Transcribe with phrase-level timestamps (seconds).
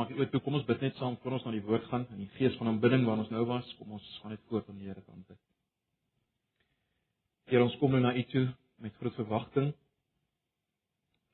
[0.00, 0.40] maak dit oop.
[0.44, 2.72] Kom ons bid net saam voor ons na die woord gaan in die gees van
[2.72, 3.68] aanbidding waar ons nou was.
[3.78, 5.38] Kom ons gaan net voor van die Here kan bid.
[7.50, 8.46] Here, ons kom nou na U toe
[8.80, 9.72] met groot verwagting.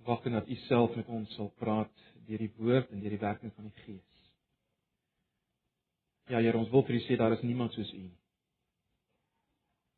[0.02, 3.54] Verwagting dat U self met ons sal praat deur die woord en deur die werking
[3.54, 4.22] van die Gees.
[6.32, 8.16] Ja, Here, ons wil vir U sê daar is niemand soos U nie.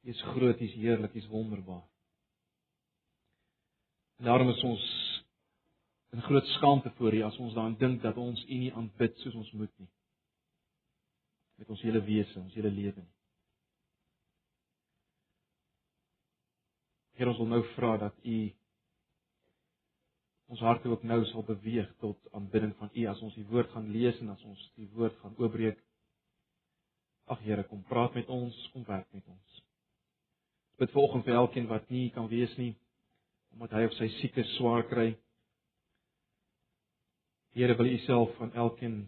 [0.05, 1.87] U is groot, U is heerlik, U is wonderbaar.
[4.19, 4.85] En daarom is ons
[6.11, 9.35] in groot skaamte voor U as ons daaraan dink dat ons U nie aanbid soos
[9.35, 9.89] ons moet nie.
[11.59, 13.15] Met ons hele wese, ons hele lewe nie.
[17.19, 18.39] Here ons wil nou vra dat U
[20.49, 23.91] ons harte ook nou sal beweeg tot aanbidding van U as ons die woord gaan
[23.93, 25.81] lees en as ons die woord gaan oopbreek.
[27.29, 29.59] Ag Here, kom praat met ons, kom werk met ons.
[30.79, 32.77] Ek bid vir oggend vir elkeen wat nie kan wees nie
[33.53, 35.11] omdat hy of sy sieke swaar kry.
[37.59, 38.99] Here wil U self van elkeen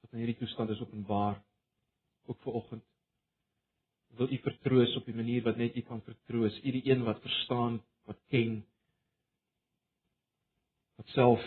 [0.00, 1.40] wat in hierdie toestand is openbaar
[2.30, 2.84] ook vir oggend.
[4.20, 6.58] Wil U vertroos op 'n manier wat net U kan vertroos.
[6.62, 8.62] U die een wat verstaan, wat ken
[10.94, 11.42] wat self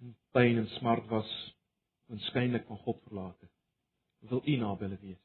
[0.00, 1.30] in pyn en smart was
[2.06, 3.48] waarskynlik van God verlate.
[4.18, 5.24] Wil U naby hulle wees?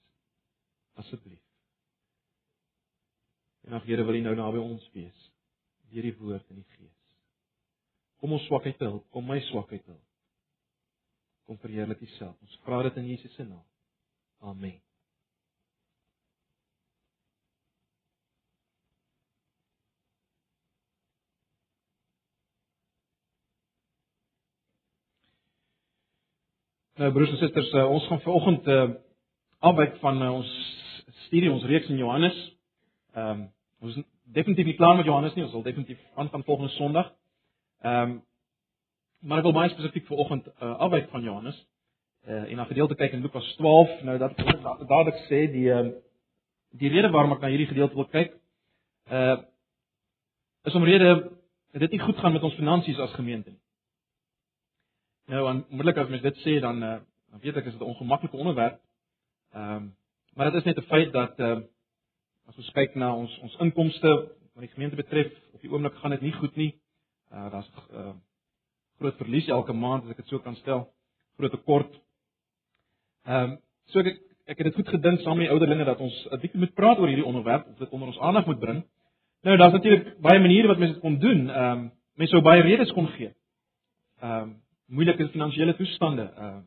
[0.94, 1.44] Asseblief.
[3.62, 5.32] En ag Here, wil U nou naby ons wees
[5.90, 6.99] deur die woord en die gees.
[8.20, 10.04] Kom ons swakheid help, kom my swakheid help.
[11.48, 12.36] Kom verheerlik U self.
[12.44, 13.66] Ons vra dit in Jesus se naam.
[14.40, 14.78] Amen.
[27.00, 28.90] Nou broers en susters, uh, ons gaan vanoggend uh
[29.60, 30.50] afwyk van uh, ons
[31.26, 32.36] studie, ons reeks in Johannes.
[33.16, 33.42] Ehm um,
[33.80, 33.96] ons
[34.36, 37.14] definitief nie klaar met Johannes nie, ons sal definitief aangaan volgende Sondag.
[37.82, 38.18] Ehm um,
[39.20, 41.58] maar ek wil baie spesifiek vanoggend uh afwyk van Johannes
[42.28, 44.02] uh en na gedeelte kyk in Lukas 12.
[44.04, 45.90] Nou dat ek dadelik sê die uh
[46.72, 48.36] die rede waarom ek na hierdie gedeelte wil kyk
[49.12, 49.38] uh
[50.64, 51.32] is omrede
[51.72, 53.62] dit nie goed gaan met ons finansies as gemeente nie.
[55.30, 56.98] Nou onmiddellik as mens dit sê dan uh,
[57.30, 58.80] dan weet ek is dit 'n ongemaklike onderwerp.
[59.54, 59.96] Ehm um,
[60.34, 61.68] maar dit is net 'n feit dat ehm uh,
[62.48, 64.10] as ons kyk na ons ons inkomste
[64.54, 66.82] wat die gemeente betref, op die oomblik gaan dit nie goed nie.
[67.34, 68.14] Uh daar's uh,
[69.00, 70.88] groot verlies elke maand as ek dit so kan stel,
[71.38, 71.92] groot tekort.
[73.28, 73.58] Ehm um,
[73.94, 74.18] so ek
[74.50, 76.98] ek het dit goed gedink saam met die ouderlinge dat ons 'n bietjie moet praat
[76.98, 78.84] oor hierdie onderwerp, of dit onder ons aandag moet bring.
[79.44, 81.50] Nou daar's natuurlik baie maniere wat mense dit kon doen.
[81.50, 83.34] Ehm um, mense sou baie redes kon gee.
[84.22, 86.32] Ehm um, moeilike finansiële toestande.
[86.38, 86.62] Uh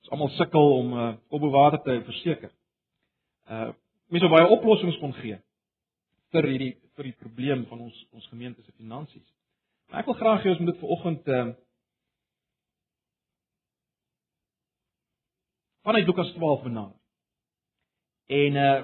[0.00, 2.50] ons almal sukkel om uh op bewaarde te verseker.
[3.48, 3.72] Uh
[4.08, 5.38] mense baie oplossings kon gee
[6.32, 9.26] vir hierdie vir die probleem van ons ons gemeente se finansies.
[9.88, 11.44] Maar ek wil graag hê ons moet dit vanoggend uh
[15.88, 16.98] vanuit Lukas 12 benader.
[18.40, 18.74] En uh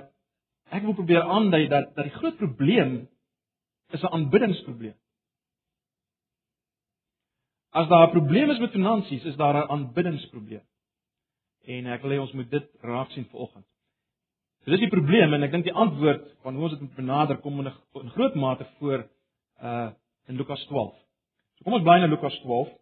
[0.76, 2.96] ek wil probeer aandui dat dat die groot probleem
[3.92, 4.96] is 'n aanbiddingsprobleem.
[7.70, 10.64] As daar 'n probleem is met finansies, is daar 'n aanbiddingsprobleem.
[11.66, 13.66] En ek wil hê ons moet dit raak sien vanoggend.
[14.66, 17.36] So dis die probleem en ek dink die antwoord van hoe ons dit moet benader
[17.38, 19.04] kom in 'n groot mate voor
[19.62, 19.90] uh
[20.26, 20.90] in Lukas 12.
[21.54, 22.72] So kom ons bly in Lukas 12.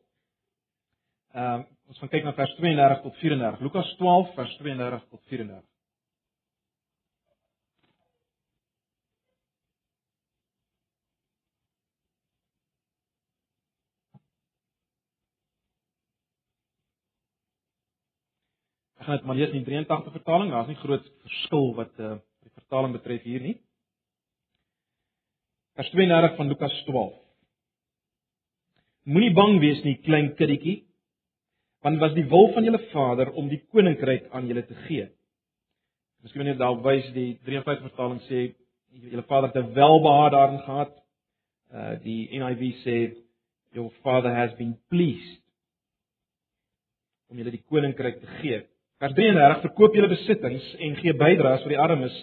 [1.34, 3.60] Ehm uh, ons gaan kyk na vers 32 tot 34.
[3.60, 5.73] Lukas 12 vers 32 tot 34.
[19.04, 20.50] Gaan dit maar lees in die 83 vertaling.
[20.50, 23.54] Daar's nie groot verskil wat uh die vertaling betref hier nie.
[25.74, 27.14] Vers 32 van Lukas 12.
[29.04, 30.84] Moenie bang wees nie, klein kindertjie,
[31.84, 35.08] want was die wil van julle Vader om die koninkryk aan julle te gee.
[36.24, 38.46] Miskien wanneer daar wys die 53 vertaling sê
[39.10, 40.94] julle Vader het welbehaag daarin gehad.
[41.74, 42.98] Uh die NIV sê
[43.74, 45.42] your father has been pleased
[47.28, 48.62] om julle die koninkryk te gee.
[49.02, 52.14] Vers 33: Verkoop julle besittings en gee bydraes vir die armes.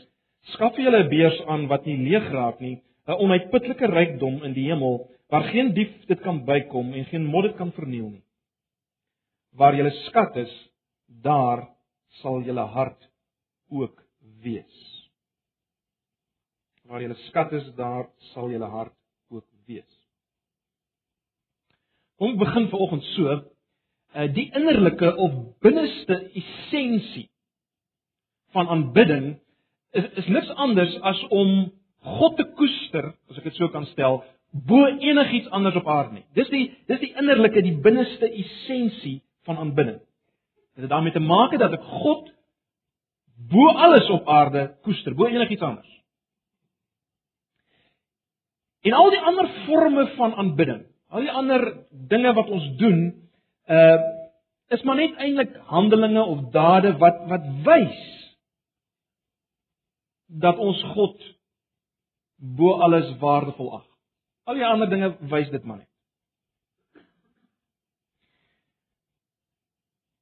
[0.53, 4.53] Skaf vir julle 'n beurs aan wat nie leeg raak nie, 'n onuitputlike rykdom in
[4.53, 8.23] die hemel waar geen dief dit kan bykom en geen mot dit kan verniel nie.
[9.55, 10.53] Waar julle skat is,
[11.07, 11.67] daar
[12.21, 13.09] sal julle hart
[13.69, 14.03] ook
[14.43, 14.77] wees.
[16.83, 18.95] Waar julle skat is, daar sal julle hart
[19.29, 19.97] ook wees.
[22.17, 23.41] Kom begin vanoggend so
[24.11, 27.29] die innerlike of binneste essensie
[28.51, 29.37] van aanbidding
[29.91, 31.71] is is niks anders as om
[32.01, 36.25] God te koester, as ek dit so kan stel, bo enigiets anders op aarde nie.
[36.35, 39.99] Dis die dis die innerlike, die binneste essensie van aanbidding.
[40.75, 42.31] Dit het daarmee te maak dat ek God
[43.51, 45.87] bo alles op aarde koester, bo enigiets anders.
[48.81, 51.67] En al die ander forme van aanbidding, al die ander
[52.09, 53.11] dinge wat ons doen,
[53.67, 53.99] uh
[54.71, 58.01] is maar net eintlik handelinge of dade wat wat wys
[60.31, 61.17] dat ons God
[62.39, 63.87] bo alles waardevol ag.
[64.47, 65.89] Al die ander dinge wys dit maar net.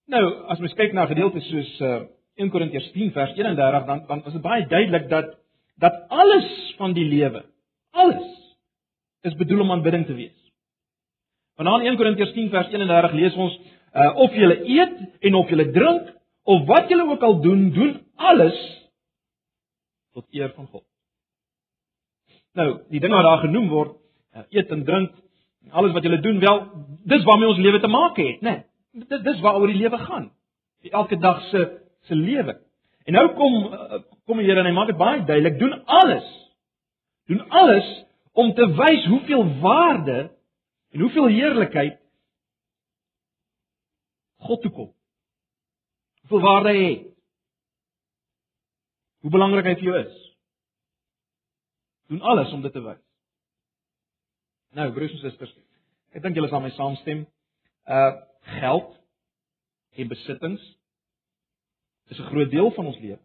[0.10, 2.00] Nou, as mens kyk na gedeeltes soos uh
[2.40, 5.36] 1 Korintiërs 10 vers 31 dan dan is dit baie duidelik dat
[5.80, 7.44] dat alles van die lewe,
[7.92, 8.28] alles
[9.22, 10.39] is bedoel om aanbidding te wees.
[11.60, 15.66] Vanaand 1 Korintiërs 10 vers 31 lees ons uh, of julle eet en of julle
[15.76, 16.14] drink
[16.50, 18.60] of wat julle ook al doen, doen alles
[20.16, 20.86] tot eer van God.
[22.56, 23.92] Nou, die dinge wat daar genoem word,
[24.36, 25.20] uh, eet en drink,
[25.76, 26.64] alles wat julle doen, wel,
[27.12, 28.56] dis waarmee ons lewe te maak het, né?
[28.96, 30.32] Nee, dit dis waaroor die lewe gaan.
[30.82, 31.68] Die elke dag se
[32.08, 32.56] se lewe.
[33.04, 36.26] En nou kom uh, kom die Here en hy maak dit baie duidelik, doen alles.
[37.28, 37.88] Doen alles
[38.32, 40.30] om te wys hoeveel waarde
[40.94, 42.00] en hoeveel heerlikheid
[44.40, 44.90] God toe kom.
[46.22, 47.06] Hoeveel waarde hy het.
[49.20, 50.18] Hoe belangrik hy vir jou is.
[52.10, 53.02] Doen alles om dit te wys.
[54.78, 55.52] Nou, broers en susters,
[56.14, 57.26] ek dink julle sal my saamstem.
[57.90, 58.94] Uh geld
[60.00, 60.62] en besittings
[62.10, 63.20] is 'n groot deel van ons lewe.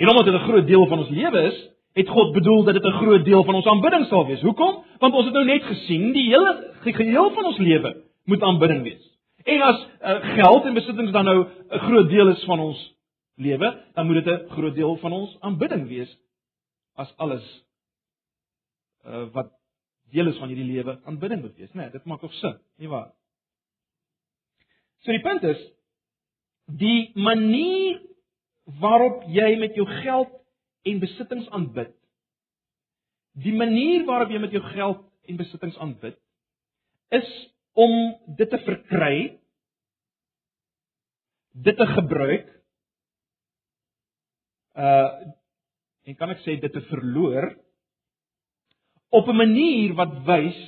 [0.00, 1.58] En omdat dit 'n groot deel van ons lewe is,
[1.96, 4.40] het God bedoel dat dit 'n groot deel van ons aanbidding sal wees.
[4.40, 4.84] Hoekom?
[4.98, 9.04] Want ons het nou net gesien, die hele geheel van ons lewe moet aanbidding wees.
[9.44, 12.94] En as uh, geld en besittings dan nou 'n groot deel is van ons
[13.34, 16.18] lewe, dan moet dit 'n groot deel van ons aanbidding wees
[16.94, 17.64] as alles
[19.06, 19.50] uh, wat
[20.10, 21.80] deel is van hierdie lewe aanbidding moet wees, né?
[21.80, 23.12] Nee, dit maak ook sin, nie waar?
[24.98, 25.72] So die punt is
[26.66, 28.00] die manier
[28.80, 30.28] waarop jy met jou geld
[30.86, 31.92] en besittings aanbid.
[33.36, 36.16] Die manier waarop jy met jou geld en besittings aanbid
[37.14, 37.28] is
[37.76, 37.92] om
[38.38, 39.16] dit te verkry,
[41.66, 42.52] dit te gebruik
[44.76, 45.34] uh
[46.06, 47.48] en kan ek sê dit te verloor
[49.10, 50.58] op 'n manier wat wys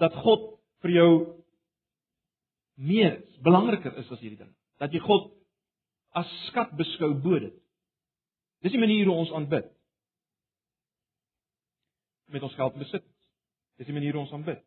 [0.00, 1.12] dat God vir jou
[2.78, 4.54] meer belangriker is as hierdie ding.
[4.78, 5.32] Dat jy God
[6.16, 7.54] as skat beskou bo dit.
[8.64, 9.68] Dis die manier hoe ons aanbid.
[12.32, 13.04] Met ons geld besit.
[13.78, 14.62] Dis die manier hoe ons aanbid.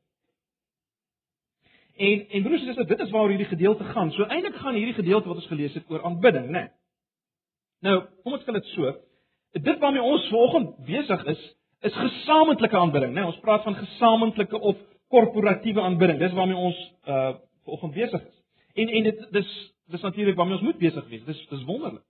[1.95, 4.11] En en broers en susters, dit is waaroor hierdie gedeelte gaan.
[4.11, 6.59] So eintlik gaan hierdie gedeelte wat ons gelees het oor aanbidding, né?
[6.59, 6.69] Nee.
[7.81, 8.93] Nou, kom ons stel dit so.
[9.51, 11.41] Dit waarmee ons vanoggend besig is,
[11.81, 13.21] is gesamentlike aanbidding, né?
[13.21, 14.79] Nee, ons praat van gesamentlike of
[15.11, 16.19] korporatiewe aanbidding.
[16.21, 17.33] Dis waarmee ons uh
[17.65, 18.37] vanoggend besig is.
[18.73, 19.51] En en dit dis
[19.91, 21.23] dis natuurlik waarmee ons moet besig wees.
[21.25, 22.05] Dis dis wonderlik.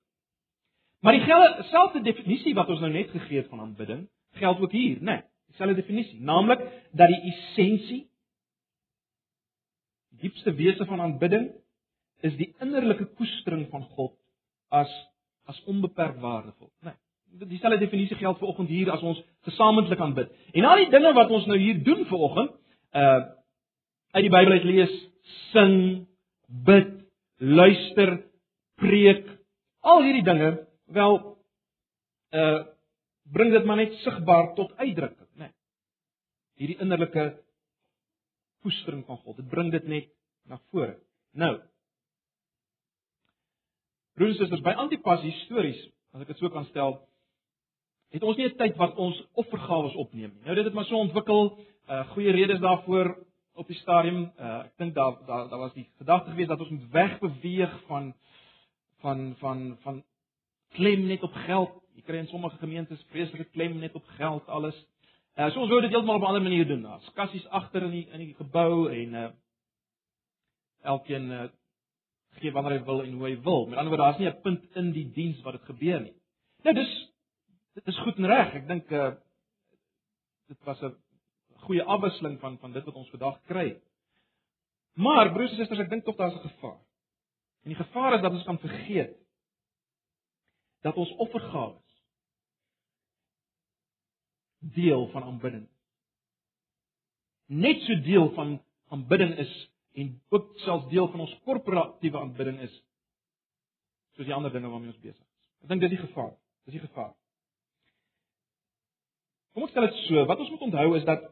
[1.02, 4.06] Maar die selfde definisie wat ons nou net gegee het van aanbidding,
[4.38, 5.18] geld ook hier, né?
[5.18, 6.62] Nee, dieselfde definisie, naamlik
[6.96, 8.02] dat die essensie
[10.12, 11.50] die diepste wese van aanbidding
[12.22, 14.14] is die innerlike koestering van God
[14.70, 14.92] as
[15.50, 16.94] as onbeperk waardevol, né?
[16.94, 20.30] Nee, dieselfde definisie geld vir oggend hier as ons gesamentlik aanbid.
[20.54, 22.58] En al die dinge wat ons nou hier doen vir oggend,
[22.94, 23.22] uh
[24.12, 24.96] uit die Bybel uit lees,
[25.54, 25.76] sing,
[26.68, 26.90] bid,
[27.40, 28.18] luister,
[28.76, 29.24] preek,
[29.88, 30.50] al hierdie dinge
[30.92, 31.18] Wel
[32.32, 32.62] uh
[33.32, 35.46] bring dit maar net sigbaar tot uitdrukking, né?
[35.46, 35.54] Nee.
[36.60, 37.26] Hierdie innerlike
[38.66, 39.38] koestering van God.
[39.38, 40.10] Dit bring dit net
[40.50, 40.98] na vore.
[41.32, 41.54] Nou.
[44.18, 45.80] Broers en susters, by Antipas histories,
[46.12, 46.98] as ek dit so kan stel,
[48.12, 50.46] het ons nie 'n tyd wat ons offergawe opneem nie.
[50.46, 51.58] Nou dit het maar so ontwikkel,
[51.88, 53.16] uh goeie redes daarvoor
[53.56, 54.32] op die stadium.
[54.38, 58.14] Uh ek dink daar daar daar was die gedagte gewees dat ons moet wegbeweeg van
[59.00, 60.04] van van van
[60.76, 61.78] klem net op geld.
[61.96, 64.78] Jy kry in sommige gemeentes vreeslike klem net op geld alles.
[65.36, 66.82] Uh, so ons wou dit heeltemal op 'n ander manier doen.
[66.84, 69.30] Daar's kassies agter in die in die gebou en uh
[70.84, 71.50] elkeen uh,
[72.40, 73.66] gee wanneer hy wil en hoe hy wil.
[73.66, 76.16] Met ander woorde, daar's nie 'n punt in die diens wat dit gebeur nie.
[76.64, 77.12] Nou dis
[77.74, 78.54] dit is goed en reg.
[78.54, 79.12] Ek dink uh
[80.48, 80.96] dit was 'n
[81.66, 83.82] goeie afwisseling van van dit wat ons vandag kry.
[84.94, 86.80] Maar broers en susters, ek dink tog daar's 'n gevaar.
[87.64, 89.21] En die gevaar is dat ons kan vergeet
[90.82, 91.80] dat ons offergawe
[94.62, 95.68] deel van aanbidding.
[97.46, 98.62] Net so deel van
[98.94, 99.54] aanbidding is
[99.94, 102.76] en ook selfs deel van ons korporatiewe aanbidding is
[104.16, 105.50] soos die ander dinge waarmee ons besig is.
[105.64, 106.34] Ek dink dis die gevaar.
[106.68, 107.14] Dis die gevaar.
[109.52, 111.26] Kom ek stel dit so, wat ons moet onthou is dat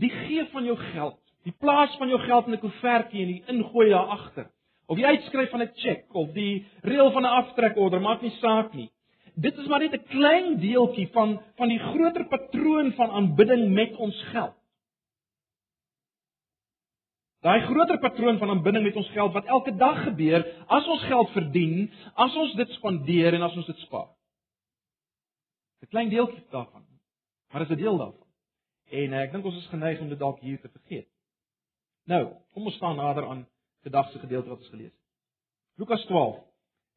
[0.00, 3.44] die gee van jou geld, die plaas van jou geld in 'n koevertjie en die
[3.52, 4.50] ingooi daar agter,
[4.88, 8.72] of die uitskryf van 'n cheque of die reël van 'n aftrekorder, maak nie saak
[8.74, 8.90] nie.
[9.34, 13.96] Dit is maar net 'n klein deeltjie van van die groter patroon van aanbidding met
[13.96, 14.54] ons geld.
[17.40, 21.30] Daai groter patroon van aanbidding met ons geld wat elke dag gebeur as ons geld
[21.30, 24.08] verdien, as ons dit spandeer en as ons dit spaar.
[25.82, 26.82] 'n Klein deeltjie daarvan.
[27.50, 28.26] Maar dit is 'n deel daarvan.
[28.90, 31.08] En ek dink ons is geneig om dit dalk hier te vergeet.
[32.04, 33.46] Nou, kom ons staan nader aan
[33.82, 35.04] vandag se gedeelte wat ons gelees het.
[35.78, 36.38] Lukas 12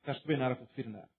[0.07, 1.09] vers 32 tot 34.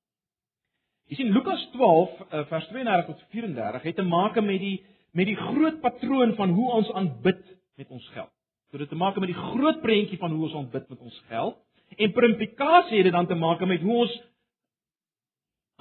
[1.11, 4.78] Jy sien Lukas 12 eh, vers 32 tot 34 het te maak met die
[5.12, 7.42] met die groot patroon van hoe ons aanbid
[7.76, 8.31] met ons geld.
[8.71, 11.59] So dit te maak met die groot prentjie van hoe ons aanbid met ons geld
[11.97, 14.14] en per implikasie het dit dan te maak met hoe ons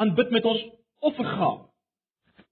[0.03, 0.65] aanbid met ons
[0.99, 1.69] offergawe.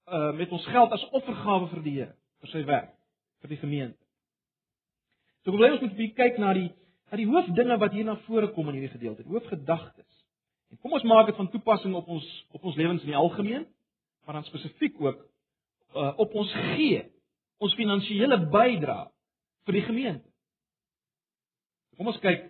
[0.07, 2.93] Uh met ons geld as offergawe vir die Here, vir sy werk,
[3.43, 3.99] vir die gemeente.
[5.43, 6.69] So wil ons moet kyk na die
[7.09, 10.09] na die hoofdinge wat hier na vore kom in hierdie gedeelte, hoofgedagtes.
[10.69, 13.65] En kom ons maak dit van toepassing op ons op ons lewens in die algemeen,
[14.25, 15.23] maar dan spesifiek ook
[15.95, 17.01] uh, op ons gee,
[17.57, 19.07] ons finansiële bydrae
[19.65, 20.29] vir die gemeente.
[21.97, 22.45] Kom ons kyk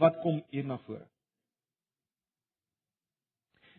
[0.00, 1.06] wat kom hier na vore.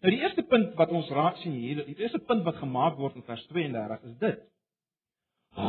[0.02, 3.20] Nou die eerste punt wat ons raak sien hier, die eerste punt wat gemaak word
[3.20, 4.42] in vers 32 is dit.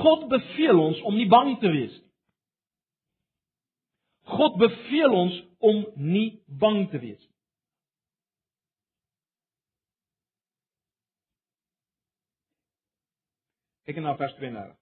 [0.02, 2.11] God beveel ons om nie bang te wees nie.
[4.36, 7.30] God beveel ons om nie bang te wees nie.
[13.88, 14.76] Kyk na vers 32.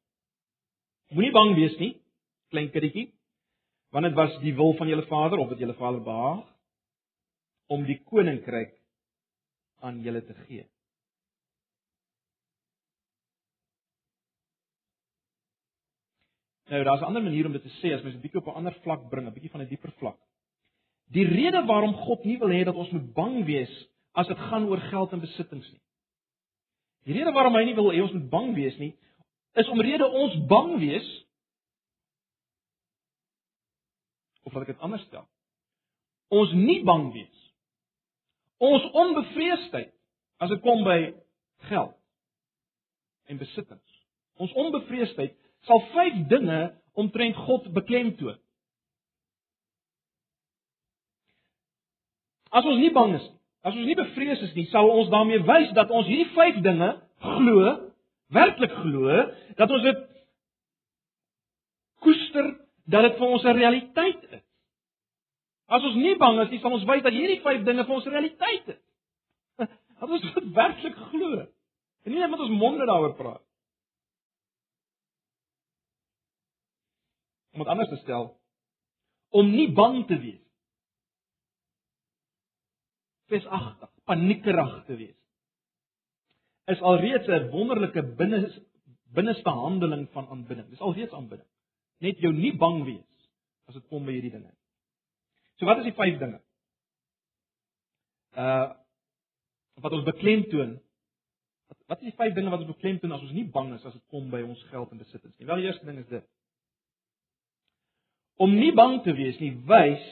[1.17, 1.95] Moenie bang wees nie,
[2.53, 3.09] klein kindertjie,
[3.91, 6.45] want dit was die wil van julle Vader of dit julle Vader behaag
[7.71, 8.77] om die koninkryk
[9.87, 10.67] aan julle te gee.
[16.71, 18.59] Nou, daar's 'n ander manier om dit te sê as mens 'n bietjie op 'n
[18.59, 20.19] ander vlak bring, 'n bietjie van 'n dieper vlak.
[21.11, 24.69] Die rede waarom God nie wil hê dat ons moet bang wees as dit gaan
[24.69, 25.81] oor geld en besittings nie.
[27.05, 28.99] Die rede waarom hy nie wil hê ons moet bang wees nie,
[29.53, 31.27] is omrede ons bang wees
[34.43, 35.27] of laat ek dit anders stel.
[36.29, 37.53] Ons nie bang wees.
[38.59, 39.93] Ons onbevreesdheid
[40.39, 41.15] as dit kom by
[41.71, 41.97] geld
[43.27, 44.07] en besittings.
[44.37, 46.61] Ons onbevreesdheid sal vyf dinge
[46.95, 48.39] omtrent God beklemtoon.
[52.51, 55.43] As ons nie bang is nie, As ons nie bevrees is nie, sal ons daarmee
[55.45, 57.73] wys dat ons hierdie vyf dinge glo,
[58.33, 59.19] werklik glo,
[59.59, 60.07] dat ons dit
[62.01, 62.55] koester
[62.91, 64.45] dat dit vir ons 'n realiteit is.
[65.69, 68.07] As ons nie bang is nie, sal ons wys dat hierdie vyf dinge vir ons
[68.07, 68.83] realiteit is.
[70.01, 71.45] Dat ons dit werklik glo.
[72.05, 73.45] En nie net met ons monde daaroor praat.
[77.61, 78.31] Om dit anders te stel,
[79.37, 80.41] om nie bang te wees
[83.31, 85.19] spesagtig, paniekerig te wees.
[86.67, 88.41] Is alreeds 'n wonderlike binne
[89.15, 90.69] binneste handeling van aanbidding.
[90.69, 91.49] Dis alreeds aanbidding.
[91.99, 93.31] Net jou nie bang wees
[93.67, 94.55] as dit kom by hierdie dinge.
[95.59, 96.41] So wat is die vyf dinge?
[98.35, 98.75] Uh
[99.81, 100.81] wat ons beklemtoon.
[101.87, 104.07] Wat is die vyf dinge wat ons beklemtoon as ons nie bang is as dit
[104.09, 105.47] kom by ons geld en besittings nie?
[105.47, 106.27] Wel die eerste ding is dit.
[108.41, 110.05] Om nie bang te wees nie, wys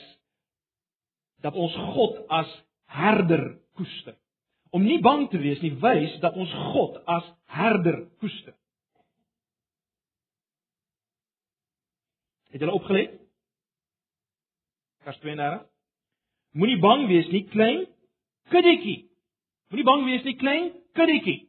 [1.40, 2.50] dat ons God as
[2.92, 4.18] herder koester.
[4.74, 7.24] Om nie bang te wees nie, wys dat ons God as
[7.56, 8.52] herder koester.
[12.52, 13.16] Het julle opgelet?
[15.08, 15.64] Vers 32.
[16.58, 17.84] Moenie bang wees nie, klein
[18.52, 19.06] kuddetjie.
[19.72, 21.40] Moenie bang wees nie, klein kuddetjie.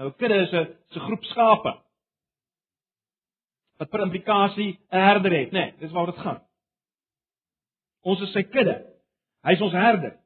[0.00, 1.83] Nou kudde is 'n 'n groep skape
[3.78, 5.58] wat per implikasie 'n herder het, né?
[5.58, 6.42] Nee, dis waaroor dit gaan.
[8.02, 8.86] Ons is sy kudde.
[9.42, 10.16] Hy is ons herder.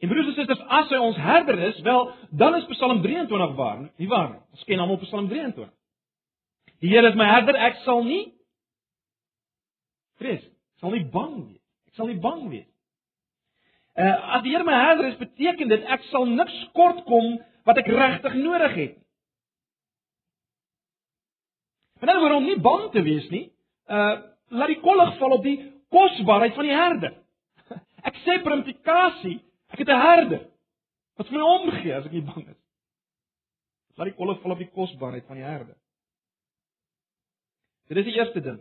[0.00, 3.90] En broers en susters, as hy ons herder is, wel, dan is Psalm 23 waar,
[3.96, 4.40] nie waar nie?
[4.50, 5.68] Ons ken almal Psalm 23.
[6.80, 8.32] Die Here is my herder, ek sal nie
[10.16, 11.60] vrees, ek sal nie bang wees.
[11.88, 12.68] Ek sal nie bang wees.
[14.00, 17.36] Uh as die Here my herder is, beteken dit ek sal niks kort kom
[17.68, 19.06] wat ek regtig nodig het nie.
[22.00, 23.46] En dan word om nie bang te wees nie,
[23.88, 25.58] uh laat die kollig val op die
[25.94, 27.12] kosbaarheid van die herder.
[28.08, 29.36] Ek sê per implikasie,
[29.70, 30.40] ek het 'n herder
[31.14, 32.58] wat vir my omgee as ek nie bang is.
[33.94, 35.76] Laat die kolle val op die kosbaarheid van die herder.
[37.90, 38.58] Dit is die eerste ding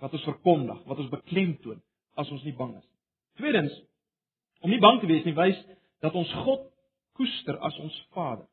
[0.00, 1.82] wat ons verkondig, wat ons beklemtoon
[2.14, 2.86] as ons nie bang is.
[3.40, 3.74] Tweedens,
[4.60, 5.58] om nie bang te wees nie, wys
[6.04, 6.70] dat ons God
[7.18, 8.46] koester as ons Vader.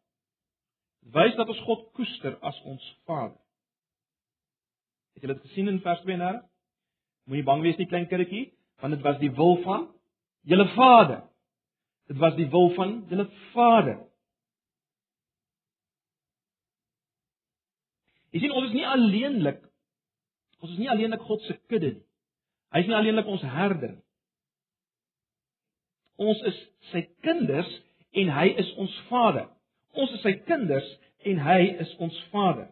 [1.13, 3.37] Wys dat ons God koester as ons Vader.
[5.13, 6.45] Het julle dit gesien in vers 32?
[7.29, 8.45] Moenie bang wees nie klein kindertjie,
[8.81, 9.89] want dit was die wil van
[10.49, 11.21] julle Vader.
[12.09, 13.99] Dit was die wil van julle Vader.
[18.31, 19.59] Jy sien ons is nie alleenlik
[20.61, 22.03] ons is nie alleenlik God se kudde nie.
[22.71, 24.03] Hy is nie alleenlik ons herder nie.
[26.21, 26.59] Ons is
[26.91, 27.71] sy kinders
[28.21, 29.47] en hy is ons Vader.
[29.97, 30.87] Ons is sy kinders
[31.27, 32.69] en hy is ons Vader.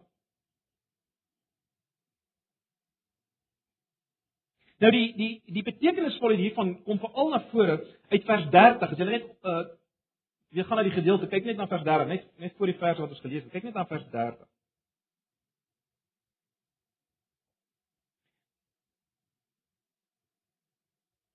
[4.80, 7.76] Nou die die die betekenisvolle hiervan kom veral na vore
[8.08, 8.86] uit vers 30.
[8.86, 9.66] As jy net uh
[10.50, 12.98] weer gaan na die gedeelte, kyk net na vers 30, net net voor die vers
[12.98, 13.52] wat ons gelees het.
[13.52, 14.40] Kyk net na vers 30.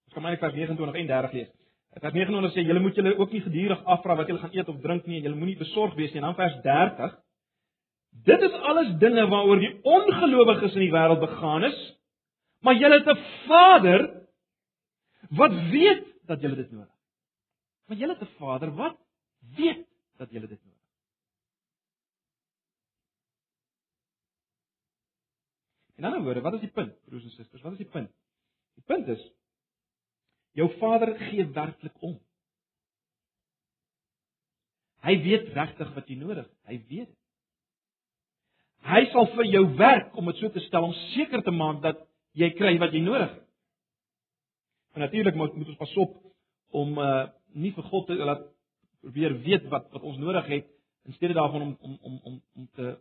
[0.09, 1.53] Ons kan maar vers 29 en 30 lees.
[2.01, 4.81] Vers 29 sê julle moet julle ook nie gedurig afvra wat julle gaan eet of
[4.83, 6.19] drink nie en julle moenie besorg wees nie.
[6.23, 7.15] En dan vers 30
[8.23, 11.79] Dit is alles dinge waaroor die ongelowiges in die wêreld begaan is.
[12.65, 14.01] Maar julle het 'n Vader
[15.29, 17.03] wat weet dat julle dit nodig het.
[17.85, 18.97] Maar julle het 'n Vader wat
[19.39, 20.93] weet dat julle dit nodig het.
[25.95, 27.61] In ander woorde, wat is die punt, broers en susters?
[27.61, 28.11] Wat is die punt?
[28.75, 29.31] Die punt is
[30.55, 32.15] Jou Vader gee werklik om.
[35.03, 36.53] Hy weet regtig wat jy nodig het.
[36.71, 37.21] Hy weet dit.
[38.85, 42.03] Hy sal vir jou werk om dit so te stel om seker te maak dat
[42.35, 43.41] jy kry wat jy nodig het.
[44.95, 46.13] En natuurlik moet, moet ons pas op
[46.75, 47.25] om uh
[47.55, 48.41] nie vir God te laat
[48.99, 50.65] probeer weet wat wat ons nodig het
[51.07, 52.97] in steede daarvan om om om om om te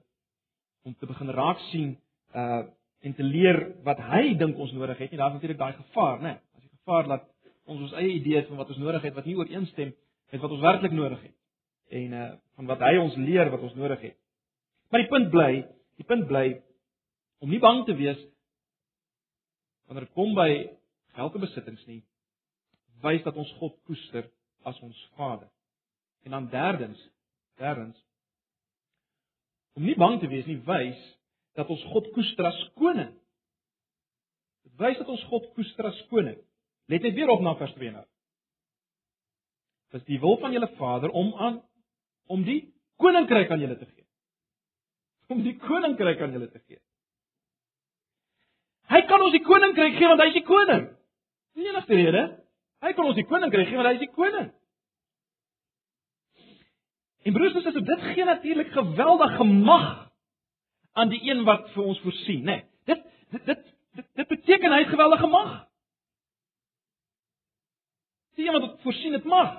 [0.84, 1.96] om te begin raak sien
[2.34, 2.62] uh
[3.04, 5.10] en te leer wat hy dink ons nodig het.
[5.10, 6.22] Nie daar's natuurlik daai gevaar, né?
[6.22, 6.38] Nee.
[6.56, 7.26] As die gevaar dat
[7.64, 9.94] ons ons eie idees van wat ons nodig het wat nie ooreenstem
[10.30, 11.34] met wat ons werklik nodig het
[12.02, 14.16] en uh van wat hy ons leer wat ons nodig het.
[14.90, 15.50] Maar die punt bly,
[15.98, 16.46] die punt bly
[17.42, 18.20] om nie bang te wees
[19.86, 20.50] wanneer dit kom by
[21.14, 22.00] gelde besittings nie,
[23.04, 24.28] wys dat ons God koester
[24.64, 25.50] as ons Vader.
[26.24, 27.00] En dan derdens,
[27.60, 28.00] derdens
[29.74, 30.98] om nie bang te wees nie, wys
[31.58, 33.10] dat ons God koester as koning.
[34.64, 36.38] Dit wys dat ons God koester as koning.
[36.90, 38.04] Let net weer op na vers 2 nou.
[39.94, 41.60] Dis die wil van julle Vader om aan
[42.30, 42.60] om die
[43.02, 44.06] koninkryk aan julle te gee.
[45.30, 46.80] Om die koninkryk aan julle te gee.
[48.92, 50.84] Hy kan ons die koninkryk gee want hy is die koning.
[51.54, 52.24] Dis die enigste rede.
[52.84, 54.50] Hy kan ons die koninkryk gee want hy is die koning.
[57.24, 59.86] En broers susters, dit gee natuurlik geweldige mag
[60.92, 62.58] aan die een wat vir ons voorsien, né?
[62.60, 63.62] Nee, dit dit dit
[63.94, 65.54] dit, dit beteken hy het geweldige mag.
[68.34, 69.56] Sien jy wat voorsien dit mag?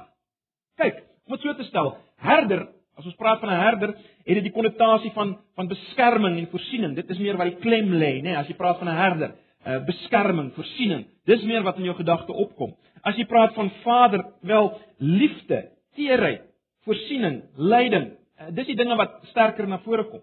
[0.80, 4.44] Kyk, om dit so te stel, herder, as ons praat van 'n herder, het dit
[4.44, 6.96] die konnotasie van van beskerming en voorsiening.
[6.96, 9.36] Dit is meer wat die klem lê, nê, nee, as jy praat van 'n herder,
[9.66, 11.06] uh, beskerming, voorsiening.
[11.26, 12.76] Dis meer wat in jou gedagte opkom.
[13.04, 16.42] As jy praat van Vader, wel liefde, teerheid,
[16.86, 18.12] voorsiening, lyding.
[18.40, 20.22] Uh, dis die dinge wat sterker na vore kom.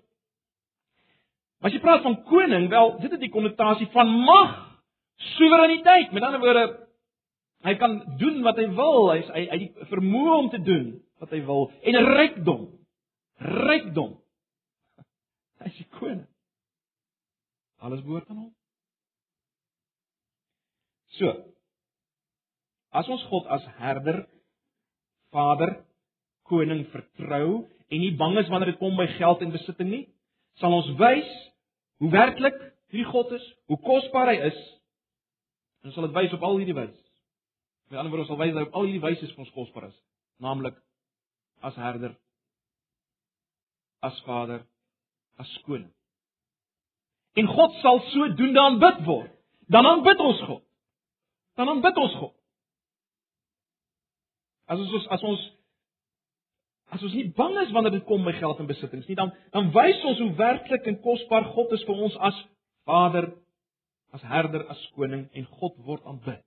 [1.61, 4.81] As jy praat van koning, wel, dit het die konnotasie van mag,
[5.17, 6.13] soewereiniteit.
[6.13, 6.83] Met ander woorde,
[7.63, 9.13] Hy kan doen wat hy wil.
[9.13, 10.87] Hy hy hy die vermoë om te doen
[11.23, 12.67] wat hy wil en rykdom.
[13.43, 14.17] Rykdom.
[15.63, 16.27] Hy is die koning.
[17.83, 18.51] Alles behoort aan hom.
[21.19, 21.31] So.
[22.93, 24.25] As ons God as herder,
[25.33, 25.79] Vader,
[26.51, 30.05] koning vertrou en nie bang is wanneer dit kom by geld en besitting nie,
[30.61, 31.29] sal ons wys
[32.03, 32.59] hoe werklik
[32.93, 34.59] hierdie God is, hoe kosbaar hy is.
[35.81, 36.99] En ons sal dit wys op al hierdie wyse.
[37.89, 39.99] Met ander woorde, ons sal wys dat al hierdie wyse ons kosbaar is,
[40.43, 40.77] naamlik
[41.63, 42.15] as herder,
[44.03, 44.63] as vader,
[45.39, 45.91] as koning.
[47.39, 49.33] En God sal so doen dan aanbid word.
[49.73, 50.63] Dan aanbid ons God.
[51.57, 52.35] Dan aanbid ons God.
[54.67, 55.51] As ons as ons
[56.93, 59.71] as ons nie bang is wanneer dit kom by geld en besittings nie, dan dan
[59.73, 62.41] wys ons hoe werklik en kosbaar God is vir ons as
[62.89, 63.31] Vader,
[64.13, 66.41] as herder, as koning en God word aanbid.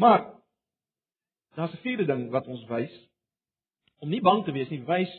[0.00, 0.24] Maar
[1.54, 2.94] daar's 'n vierde ding wat ons wys
[3.98, 5.12] om nie bang te wees nie, wys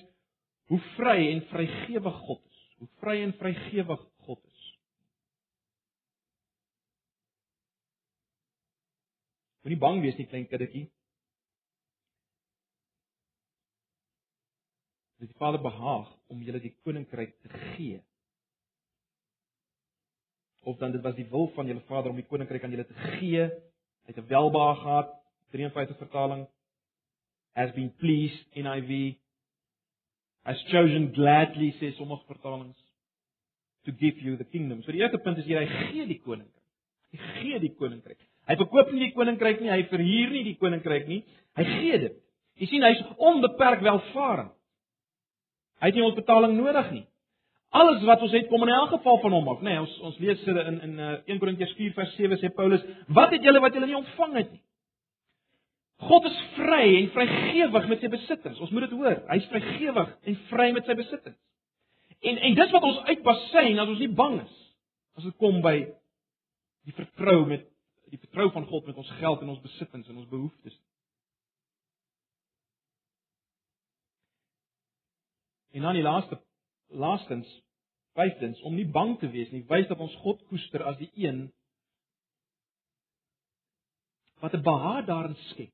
[0.67, 2.59] hoe vry en vrygewig God is.
[2.77, 4.79] Hoe vry en vrygewig God is.
[9.63, 10.89] Moenie bang wees nie, klein kindertjie.
[15.19, 18.01] Dit die Vader behaag om julle die koninkryk te gee.
[20.63, 22.99] Of dan dit was die wil van julle Vader om die koninkryk aan julle te
[23.19, 23.47] gee
[24.03, 25.22] Hy het 'n welbehaag gehad,
[25.53, 26.43] 53 vertaling.
[27.55, 29.17] has been pleased NIV
[30.45, 32.75] has chosen gladly sê sommige vertalings
[33.85, 34.81] to give you the kingdom.
[34.83, 36.65] So die eerste punt is hier hy gee die koninkryk.
[37.13, 38.19] Hy gee die koninkryk.
[38.49, 41.21] Hy verkoop nie die koninkryk nie, hy verhuur nie die koninkryk nie.
[41.59, 42.19] Hy gee dit.
[42.59, 44.51] Jy sien hy's onbeperk welvarend.
[45.83, 47.05] Hy het nie ons betaling nodig nie.
[47.73, 49.73] Alles wat ons het kom in elk geval van hom af, nê?
[49.73, 52.83] Nee, ons ons lees dit in in uh, 1 Korintiërs 4 vers 7 sê Paulus,
[53.07, 54.62] "Wat het julle wat julle nie ontvang het nie?"
[56.07, 58.59] God is vry en vrygewig met sy besittings.
[58.59, 59.19] Ons moet dit hoor.
[59.29, 61.39] Hy's vrygewig en vry met sy besittings.
[62.23, 64.59] En en dis wat ons uitbasyn as ons nie bang is
[65.17, 65.75] as dit kom by
[66.87, 67.67] die vertrou met
[68.13, 70.75] die vertrou van God met ons geld en ons besittings en ons behoeftes.
[75.73, 76.37] En dan die laaste
[76.93, 77.49] laastens
[78.13, 81.47] vyftens om nie bang te wees nie, wys dat ons God koester as die een
[84.43, 85.73] wat 'n behaag daarin skep.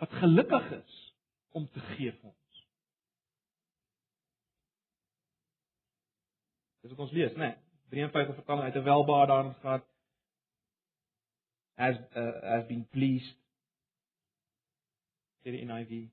[0.00, 0.98] Wat gelukkig is
[1.52, 2.60] om te gee vir ons.
[6.80, 7.50] Dis wat ons lees, né?
[7.90, 9.84] Nee, 53 vertaling uit 'n welbehaag daarin gehad
[11.74, 13.36] has uh, has been pleased.
[15.42, 16.08] Sê die NIV.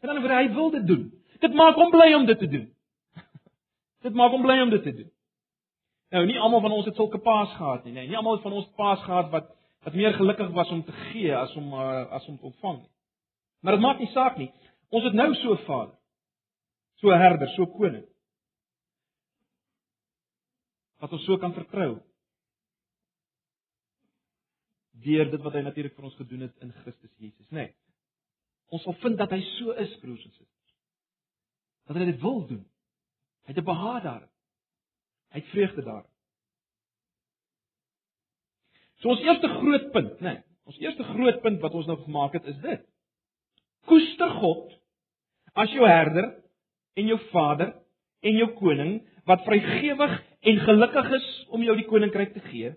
[0.00, 1.04] En dan word hy wil dit doen.
[1.38, 2.68] Dit maak hom bly om dit te doen.
[4.06, 5.10] dit maak hom bly om dit te doen.
[6.12, 8.08] Nou, nie almal van ons het sulke paas gehad nie, nee.
[8.08, 9.51] Nie almal van ons paas gehad wat
[9.82, 12.90] wat meer gelukkig was om te gee as om uh, as om te ontvang nie.
[13.60, 14.50] Maar dit maak nie saak nie.
[14.90, 15.98] Ons het nou so 'n Vader.
[17.00, 18.06] So 'n herder, so 'n koning.
[20.98, 22.00] Wat ons so kan vertrou.
[24.92, 27.54] Deur dit wat hy natuurlik vir ons gedoen het in Christus Jesus, nê.
[27.54, 27.74] Nee.
[28.68, 30.76] Ons sal vind dat hy so is, broers en susters.
[31.86, 32.64] Dat hy dit wil doen.
[33.44, 34.28] Hy het 'n behaag daar.
[35.32, 36.11] Hy het vreugde daar.
[39.02, 40.36] So ons eerste groot punt, né?
[40.36, 42.84] Nee, ons eerste groot punt wat ons nou gemaak het is dit.
[43.90, 44.70] Koester God
[45.58, 46.28] as jou herder
[46.96, 47.72] en jou vader
[48.22, 50.14] en jou koning wat vrygewig
[50.52, 52.70] en gelukkig is om jou die koninkryk te gee.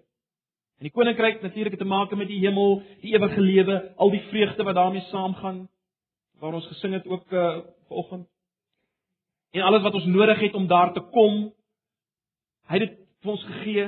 [0.75, 4.23] En die koninkryk natuurlik het te maak met die hemel, die ewige lewe, al die
[4.31, 5.67] vreugde wat daarmee saamgaan
[6.41, 8.27] waar ons gesing het ook uh, vanoggend.
[9.55, 11.53] En alles wat ons nodig het om daar te kom,
[12.67, 13.85] hy het dit vir ons gegee.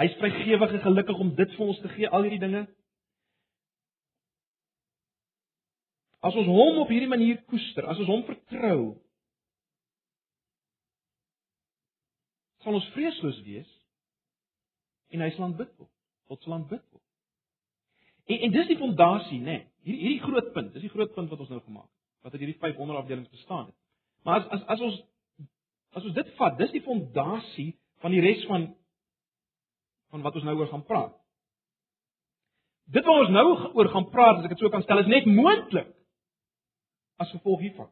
[0.00, 2.62] Hy is vrygewig en gelukkig om dit vir ons te gee, al hierdie dinge.
[6.22, 8.80] As ons hom op hierdie manier koester, as ons hom vertrou,
[12.62, 13.70] sal ons vreesloos wees
[15.12, 15.90] en hy sal aanbid word.
[16.30, 17.04] God sal aanbid word.
[18.30, 19.56] En en dis die fondasie, né?
[19.58, 19.68] Nee.
[19.82, 21.98] Hierdie hierdie groot punt, dis die groot punt wat ons nou gemaak het.
[22.22, 23.78] Wat uit hierdie vyf onderafdelings bestaan het.
[24.22, 25.00] Maar as as as ons
[25.92, 27.72] as ons dit vat, dis die fondasie
[28.04, 28.70] van die res van
[30.12, 31.14] van wat ons nou oor gaan praat.
[32.92, 35.28] Dit wat ons nou oor gaan praat, as ek dit so kan stel, is net
[35.28, 35.88] moontlik
[37.22, 37.88] as gevolg hiervan.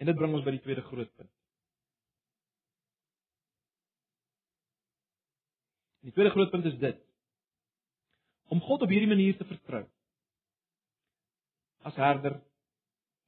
[0.00, 1.30] En dit bring ons by die tweede groot punt.
[6.08, 6.98] Die tweede groot punt is dit.
[8.50, 9.84] Om God op hierdie manier te vertrou.
[11.86, 12.40] As herder,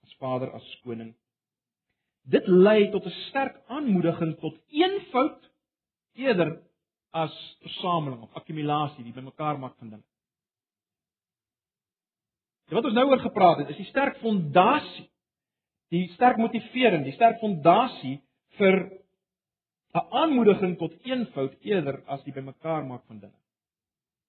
[0.03, 1.13] as vader, as koning.
[2.23, 5.51] Dit lei tot 'n sterk aanmoediging tot eenvoud
[6.15, 6.63] eerder
[7.11, 10.09] as versameling of akkumulasie, die bymekaar maak van dinge.
[12.69, 15.11] En wat ons nou oor gepraat het, is die sterk fondasie,
[15.93, 18.23] die sterk motivering, die sterk fondasie
[18.57, 18.79] vir
[19.93, 23.41] 'n aanmoediging tot eenvoud eerder as die bymekaar maak van dinge.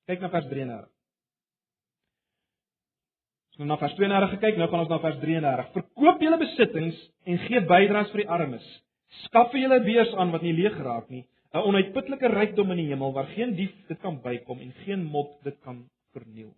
[0.08, 0.93] Kyk na vers 33.
[3.54, 5.68] Ons nou na vers 32 gekyk, nou gaan ons na vers 33.
[5.76, 8.64] Verkoop julle besittings en gee bydraes vir die armes.
[9.28, 11.22] Skaf vir julle beurs aan wat nie leeg geraak nie,
[11.54, 15.38] 'n onuitputlike rykdom in die hemel waar geen dief dit kan bykom en geen mot
[15.44, 16.50] dit kan verniel.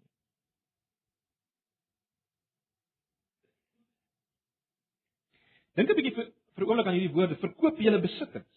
[5.75, 8.55] Dink 'n bietjie vir, vir 'n oomblik aan hierdie woorde, verkoop julle besittings.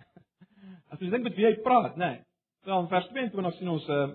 [0.90, 2.10] As jy dink met wie hy praat, nê.
[2.10, 2.24] Nee.
[2.66, 4.10] Wel in vers 22 sien ons uh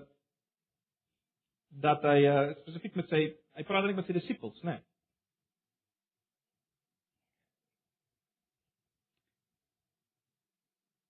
[1.68, 3.24] dat hy uh spesifiek met sy
[3.58, 4.76] hy praat eintlik met sy disippels, nê.
[4.76, 4.84] Nee.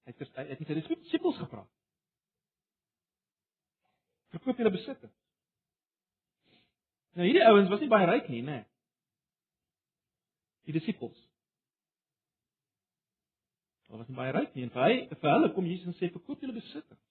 [0.08, 1.70] Hy het hy het met sy disippels gepraat.
[4.32, 5.14] Verkoop julle besittings.
[7.16, 8.60] Nou hierdie ouens was nie baie ryk nie, nê.
[8.60, 8.66] Nee.
[10.68, 11.18] Die disippels.
[13.88, 16.10] Hulle was nie baie ryk nie en vir hy vir hulle kom Jesus en sê
[16.12, 17.04] verkoop julle besittings.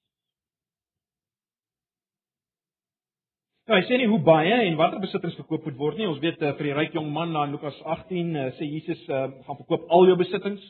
[3.68, 6.06] Nou, hy sê nie hoe baie en watter besittings verkoop moet word nie.
[6.08, 9.26] Ons weet uh, vir die ryk jong man in Lukas 18 uh, sê Jesus uh,
[9.44, 10.64] gaan verkoop al jou besittings,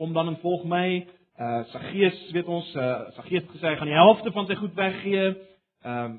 [0.00, 0.86] kom dan en volg my.
[1.38, 4.74] Uh Saggeus, weet ons, uh Saggeus het gesê hy gaan die helfte van sy goed
[4.76, 5.28] weggee.
[5.86, 6.16] Ehm um,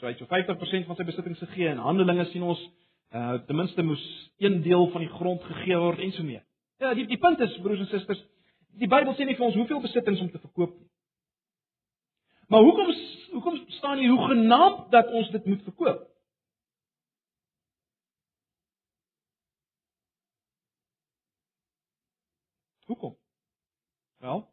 [0.00, 2.64] so hy het so 50% van sy besittings gegee en Handelinge sien ons
[3.14, 4.02] uh ten minste moes
[4.42, 6.42] een deel van die grond gegee word en so meer.
[6.82, 8.24] Ja, die die punt is broers en susters,
[8.82, 10.90] die Bybel sê nie vir ons hoeveel besittings om te verkoop nie.
[12.50, 12.90] Maar hoekom
[13.36, 16.04] hoekom staan hier hoe genaamd dat ons dit moet verkoop?
[22.86, 23.16] Hoekom?
[24.16, 24.46] Wel,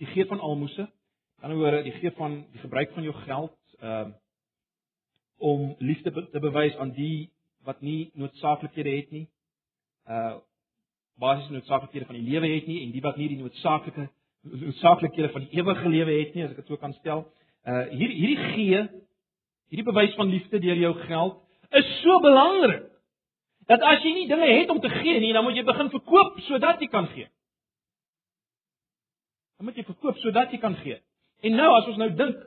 [0.00, 0.88] die gee van almoses, aan
[1.34, 4.16] die ander woorde, die gee van die gebruik van jou geld ehm uh,
[5.40, 7.32] om liefde te bewys aan die
[7.64, 9.26] wat nie noodsaaklikhede het nie.
[10.04, 10.38] Uh
[11.20, 14.08] basiese noodsaaklikhede van die lewe het nie en die wat nie die noodsaaklike
[14.40, 17.26] noodsaaklikhede van die ewige lewe het nie, as ek dit so kan stel.
[17.68, 18.84] Uh hier hierdie gee,
[19.68, 21.36] hierdie bewys van liefde deur jou geld
[21.70, 22.86] is so belangrik
[23.70, 26.40] dat as jy nie dinge het om te gee nie, dan moet jy begin verkoop
[26.48, 27.28] sodat jy kan gee.
[29.58, 30.98] Dan moet jy verkoop sodat jy kan gee.
[31.46, 32.40] En nou as ons nou dink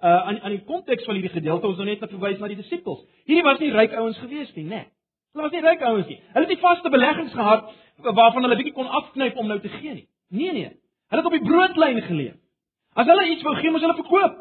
[0.00, 3.04] uh aan aan die konteks van hierdie gedeelte, ons nou net verwys na die disippels.
[3.28, 4.82] Hierdie was nie ryk ouens gewees nie, né?
[4.82, 4.86] Nee.
[5.32, 6.18] Hulle was nie ryk ouens nie.
[6.34, 7.68] Hulle het nie vaste beleggings gehad
[8.00, 10.06] waarvan hulle bietjie kon afknyp om nou te gee nie.
[10.28, 10.70] Nee nee.
[11.12, 12.36] Hulle het op die broodlyn geleef.
[12.98, 14.38] As hulle iets wou gee, moes hulle verkoop.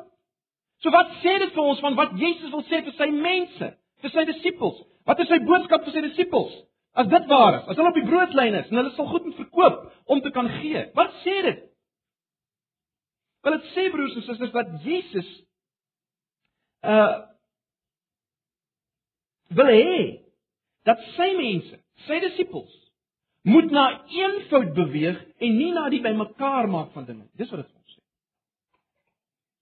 [0.84, 4.14] So wat sê dit vir ons van wat Jesus wil sê vir sy mense, vir
[4.14, 4.80] sy disippels?
[5.10, 6.54] Wat is sy boodskap vir sy disippels?
[7.00, 9.38] As dit waar is, as hulle op die broodlyn is en hulle sal goed moet
[9.44, 10.88] verkoop om te kan gee.
[10.98, 11.66] Wat sê dit?
[13.46, 15.30] Wel dit sê broers en susters dat Jesus
[16.88, 17.26] uh
[19.58, 20.02] wil hê
[20.86, 22.74] dat sy mense, sy disippels
[23.50, 27.26] moet na eenvoud beweeg en nie na die bymekaar maak van dinge.
[27.40, 27.79] Dis wat dit sê.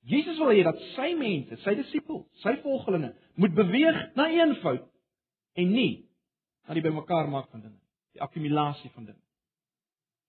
[0.07, 4.85] Jesus wil hê dat sy mense, sy disippels, sy volgelinge moet beweeg na eenvoud
[5.59, 6.07] en nie
[6.67, 7.79] na die bymekaar maak van dinge,
[8.15, 9.23] die akkumulasie van dinge.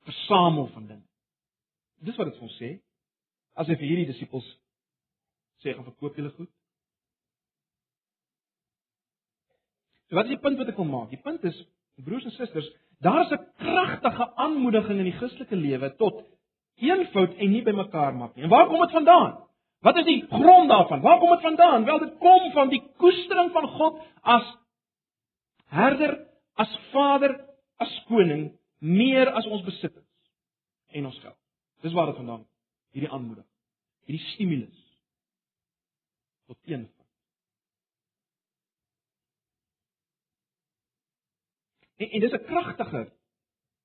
[0.08, 1.06] Versamel van dinge.
[2.06, 2.76] Dis wat dit ons sê.
[3.58, 4.46] As hy vir hierdie disippels
[5.62, 6.50] sê gaan verkoop julle goed.
[10.08, 11.10] So wat is die punt wat ek wil maak?
[11.10, 11.58] Die punt is
[12.06, 12.68] broers en susters,
[13.00, 16.24] Daar's 'n kragtige aanmoediging in die Christelike lewe tot
[16.74, 18.44] eenvoud en nie bymekaar maak nie.
[18.44, 19.47] En waar kom dit vandaan?
[19.80, 21.00] Wat is die grond daarvan?
[21.00, 21.84] Waar kom dit vandaan?
[21.84, 24.56] Wel, dit kom van die koestering van God as
[25.70, 26.16] herder,
[26.54, 27.36] as Vader,
[27.76, 30.06] as koning, meer as ons besittings
[30.88, 31.36] en ons geld.
[31.84, 32.52] Dis waar dit vandaan kom.
[32.96, 33.50] Hierdie aanmoediging,
[34.08, 34.84] hierdie stimulus
[36.48, 36.94] tot eenvoud.
[41.98, 43.12] En, en dis 'n kragtige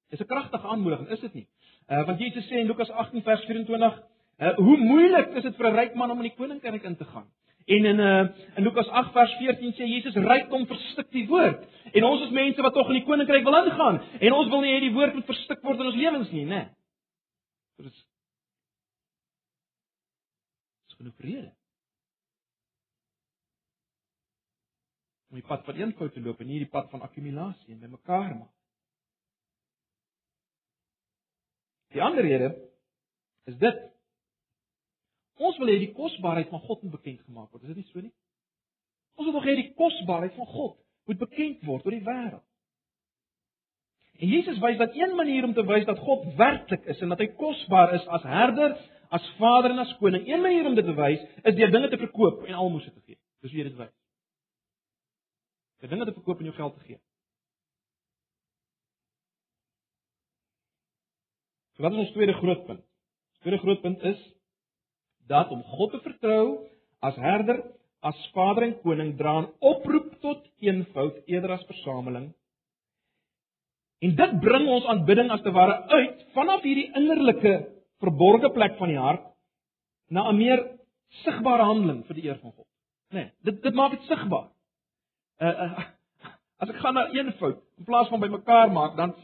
[0.09, 1.47] is 'n kragtige aanmoediging, is dit nie?
[1.87, 4.03] Uh want Jesus sê in Lukas 18 vers 24,
[4.39, 7.05] uh hoe moeilik is dit vir 'n ryk man om in die koninkryk in te
[7.05, 7.27] gaan?
[7.65, 11.65] En in uh in Lukas 8 vers 14 sê Jesus rykdom verstik die woord.
[11.93, 14.73] En ons is mense wat tog in die koninkryk wil ingaan en ons wil nie
[14.73, 16.69] hê die woord moet verstik word in ons lewens nie, né?
[17.77, 18.05] Dit is
[20.97, 21.51] genoeg rede.
[25.33, 28.35] om die pad van eenvoud te loop en nie die pad van akkumulasie en bymekaar
[28.35, 28.51] maak.
[31.93, 32.51] Die ander rede
[33.49, 33.79] is dit
[35.43, 37.63] ons wil hê die kosbaarheid van God moet bekend gemaak word.
[37.63, 38.13] Is dit nie so nie?
[39.19, 40.75] Ons wil hê die kosbaarheid van God
[41.09, 42.45] moet bekend word oor die wêreld.
[44.21, 47.23] En Jesus wys dat een manier om te wys dat God werklik is en dat
[47.23, 48.77] hy kosbaar is as herder,
[49.13, 51.99] as vader en as koning, een manier om dit te wys is deur dinge te
[52.01, 53.19] verkoop en almoses te gee.
[53.43, 53.93] Dis hoe jy dit wys
[55.83, 56.99] vir dinge te verkoop en jou geld te gee.
[61.75, 62.83] So wat is ons tweede groot punt?
[63.33, 64.21] Ons tweede groot punt is
[65.27, 66.45] dat om God te vertrou
[66.99, 67.61] as herder,
[68.03, 72.33] as vader en koning dra 'n oproep tot eenvoud eerder as versameling.
[74.01, 77.53] En dit bring ons aanbidding as te ware uit vanaf hierdie innerlike
[77.99, 79.25] verborgde plek van die hart
[80.09, 80.59] na 'n meer
[81.23, 82.67] sigbare handeling vir die eer van God.
[83.11, 84.49] Nee, dit dit maak dit sigbaar
[85.39, 85.85] uh, uh,
[86.63, 89.15] as ek gaan na een fout in plaas van bymekaar maak, dan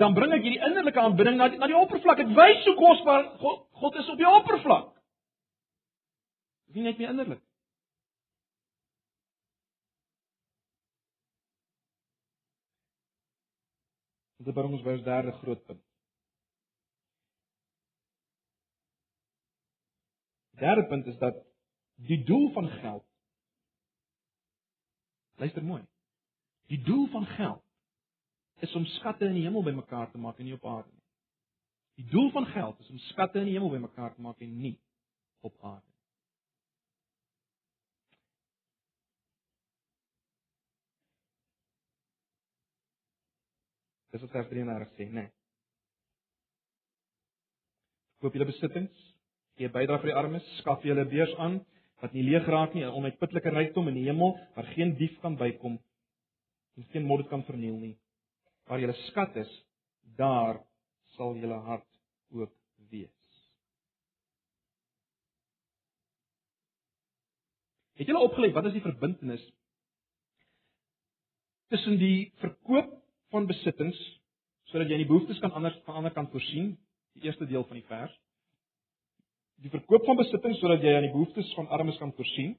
[0.00, 2.18] dan bring ek hierdie innerlike aanbidding na die, na die oppervlak.
[2.18, 4.88] Ek wys hoe kosbaar God, God is op die oppervlak.
[6.66, 7.42] Dis nie net meer innerlik.
[14.46, 15.82] Dit bring ons by ons derde groot punt.
[20.60, 21.42] Derde punt is dat
[22.06, 23.04] die doel van geld
[25.36, 25.82] Luister mooi.
[26.66, 27.62] Die doel van geld
[28.64, 31.02] is om skatte in die hemel bymekaar te maak en nie op aarde nie.
[32.00, 34.78] Die doel van geld is om skatte in die hemel bymekaar te maak en nie
[35.44, 35.95] op aarde nie.
[44.16, 45.26] Dis wat vers 33 sê, né?
[45.26, 45.30] Nee.
[48.24, 49.02] Koop julle besittings,
[49.60, 51.58] gee bydrae vir die armes, skaf julle beurs aan
[52.00, 55.36] wat nie leeg raak nie, 'n onuitputlike rykdom in die hemel waar geen dief kan
[55.36, 55.76] bykom
[56.76, 57.98] en geen moord kan verniel nie.
[58.66, 59.52] Waar julle skat is,
[60.16, 60.64] daar
[61.16, 61.88] sal julle hart
[62.32, 62.52] ook
[62.88, 63.44] wees.
[68.00, 69.44] Het julle opgelet wat is die verbintenis
[71.68, 73.05] tussen die verkoop
[73.36, 73.98] van besittings
[74.70, 76.72] sodat jy die behoeftes kan anders van ander kan voorsien,
[77.14, 78.14] die eerste deel van die vers.
[79.62, 82.56] Die verkoop van besittings sodat jy aan die behoeftes van armes kan voorsien.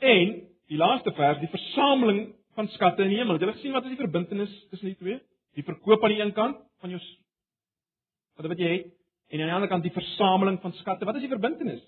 [0.00, 0.32] En
[0.72, 3.36] die laaste vers, die versameling van skatte in die hemel.
[3.36, 5.20] Het jy gesien wat is die verbintenis tussen die twee?
[5.58, 7.02] Die verkoop aan die een kant van jou
[8.40, 8.86] wat wat jy het
[9.30, 11.04] en aan die ander kant die versameling van skatte.
[11.06, 11.82] Wat is die verbintenis?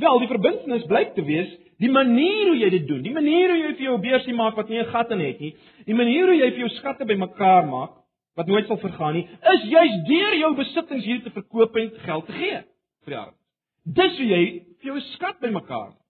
[0.00, 3.02] Wel, die verbintenis blyk te wees die manier hoe jy dit doen.
[3.04, 5.54] Die manier hoe jy vir jou beursie maak wat nie 'n gat in het nie.
[5.86, 7.90] Die manier hoe jy vir jou skatte bymekaar maak
[8.36, 12.26] wat nooit sal vergaan nie, is juis deur jou besittings hier te verkoop en geld
[12.26, 12.58] te gee
[13.04, 13.40] vir die armes.
[13.84, 14.42] Dis hoe jy
[14.80, 16.06] vir jou skat bymekaar maak.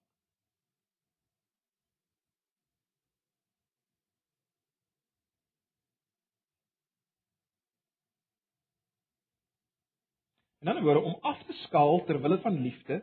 [10.67, 13.03] En dan word om af te skaal ter wille van liefde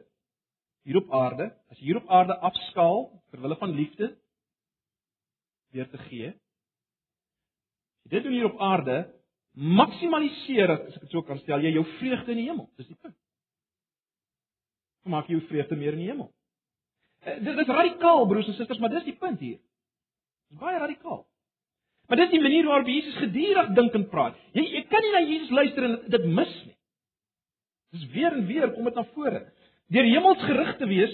[0.84, 4.12] hier op aarde, as hier op aarde afskaal ter wille van liefde
[5.74, 6.30] weer te gee.
[8.04, 8.98] As jy dit doen hier op aarde,
[9.54, 12.68] maksimaliseer as ek dit so kan stel, jy jou vreugde in die hemel.
[12.78, 13.16] Dis die punt.
[15.10, 16.30] Maak jy jou vreugde meer in die hemel.
[17.24, 19.60] Eh, dit is radikaal broers en susters, maar dis die punt hier.
[20.52, 21.24] Dis baie radikaal.
[22.12, 24.40] Maar dis die manier waarop Jesus gedurig dink en praat.
[24.58, 26.78] Jy jy kan nie na Jesus luister en dit mis nie.
[27.96, 29.46] Dis weer en weer kom dit na vore
[29.94, 31.14] deur hemelsgerig te wees,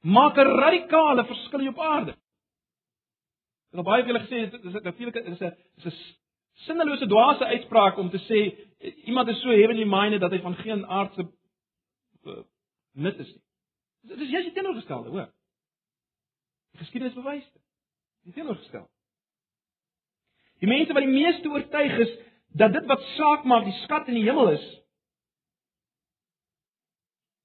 [0.00, 2.14] maak 'n radikale verskil op aarde.
[3.74, 5.96] Het baie vir julle gesê dit is natuurlik is 'n is 'n
[6.66, 8.40] sinnelose dwaase uitspraak om te sê
[9.04, 11.26] iemand is so heavenly minded dat hy van geen aardse
[12.24, 12.42] uh,
[12.92, 13.42] nut is nie.
[14.00, 15.32] Dit is jy's teenoorgestelde, hoor.
[16.76, 17.62] Geskiedenis bewys dit.
[18.22, 18.90] Die teenoorgestelde.
[20.60, 22.12] Die mense wat die meeste oortuig is
[22.48, 24.64] dat dit wat saak maak die skat in die hemel is,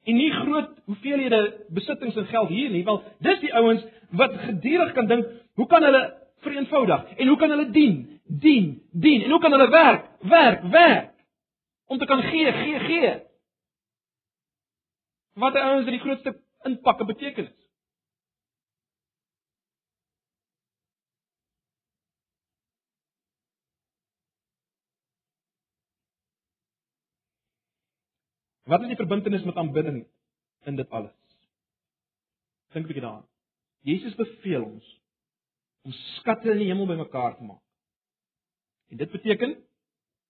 [0.10, 1.42] en nie groot hoeveelhede
[1.76, 3.86] besittings en geld hier nie, wel dis die ouens
[4.20, 5.28] wat gedurig kan dink,
[5.60, 6.04] hoe kan hulle
[6.46, 8.02] vereenvoudig en hoe kan hulle dien?
[8.26, 10.06] Dien, dien en hoe kan hulle werk?
[10.30, 11.10] Werk, werk
[11.90, 13.14] om te kan gee, gee, gee.
[15.34, 16.36] Wat die ouens in die grootste
[16.68, 17.56] inpakke betekenis.
[28.70, 30.04] Wat is die verbintenis met aanbidding
[30.70, 31.16] in dit alles?
[32.74, 33.28] Dink 'n bietjie daaraan.
[33.82, 35.02] Jesus beveel ons
[35.82, 37.64] om skatte in die hemel bymekaar te maak.
[38.90, 39.56] En dit beteken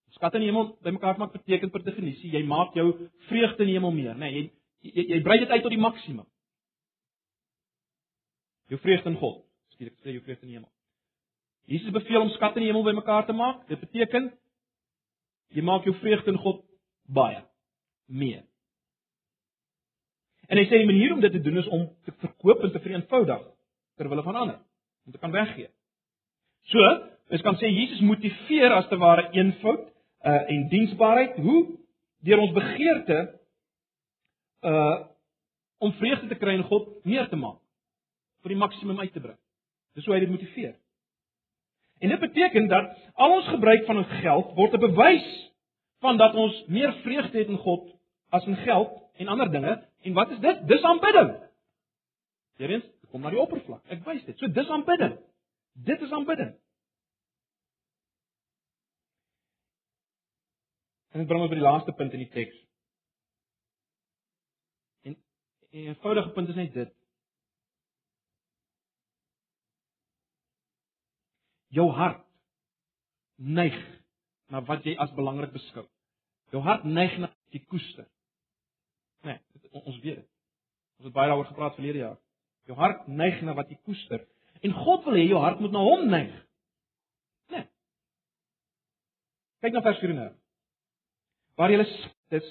[0.10, 3.76] skatte in die hemel bymekaar maak beteken per definisie jy maak jou vreugde in die
[3.76, 4.20] hemel meer, nê?
[4.20, 4.32] Nee,
[4.82, 6.28] jy, jy jy brei dit uit tot die maksimum.
[8.68, 9.46] Jou vreugde in God.
[9.74, 10.72] Skielik sê jou vreugde in die hemel.
[11.66, 13.68] Jesus beveel om skatte in die hemel bymekaar te maak.
[13.68, 14.32] Dit beteken
[15.50, 16.66] jy maak jou vreugde in God
[17.04, 17.49] baie
[18.10, 18.44] meer.
[20.50, 22.82] En hy sê die manier om dit te doen is om te verkoop en te
[22.82, 23.44] vereenvoudig
[24.00, 24.58] ter wille van ander,
[25.06, 25.70] om te kan weggee.
[26.74, 26.86] So,
[27.30, 29.86] ons kan sê Jesus motiveer as te ware eenvoud
[30.20, 31.60] uh en diensbaarheid hoe
[32.28, 33.20] deur ons begeerte
[34.68, 34.98] uh
[35.80, 37.62] om vreugde te kry in God meer te maak
[38.44, 39.38] vir die maksimum uit te bring.
[39.96, 40.74] Dis hoe hy dit motiveer.
[42.04, 45.30] En dit beteken dat al ons gebruik van ons geld word 'n bewys
[46.00, 47.88] van dat ons meer vreugde het in God
[48.30, 49.88] as in geld en ander dinge.
[50.02, 50.68] En wat is dit?
[50.68, 51.36] Dis aanbidding.
[52.60, 53.84] Hierens, kom na die oppervlak.
[53.92, 54.38] Ek wys dit.
[54.40, 55.18] So dis aanbidding.
[55.88, 56.54] Dit is aanbidding.
[61.10, 62.58] En dit bring ons by die laaste punt in die teks.
[65.08, 66.94] En 'n eenvoudige punt is net dit.
[71.70, 72.26] Jou hart
[73.36, 73.76] neig
[74.48, 75.86] na wat jy as belangrik beskou.
[76.52, 78.08] Jou hart neig na die koester.
[79.72, 80.28] Ons weet dit.
[81.00, 82.18] Ons het baie daaroor gepraat verlede jaar.
[82.68, 84.26] Jou hart neig na wat jy koester
[84.66, 86.34] en God wil hê jou hart moet na hom neig.
[87.54, 87.66] Nee.
[89.64, 90.32] Kyk na vers 4 nou.
[91.60, 91.80] Waar jy
[92.36, 92.50] is,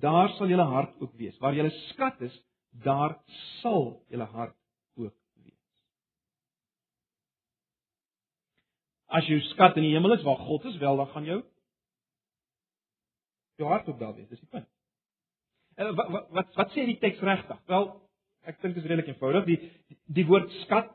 [0.00, 1.36] daar sal jou hart ook wees.
[1.40, 2.34] Waar jy skat is,
[2.84, 3.18] daar
[3.60, 4.56] sal jou hart
[4.96, 5.56] ook wees.
[9.08, 11.40] As jou skat in die hemel is waar God is, wel dan gaan jou
[13.60, 14.28] jou hart ook daar wees.
[14.28, 14.68] Dis die punt.
[15.76, 17.58] Eh, wat wat wat, wat sê die teks regtig?
[17.70, 17.86] Wel,
[18.48, 19.46] ek dink dit is redelik eenvoudig.
[19.46, 19.60] Die
[20.20, 20.90] die woord skat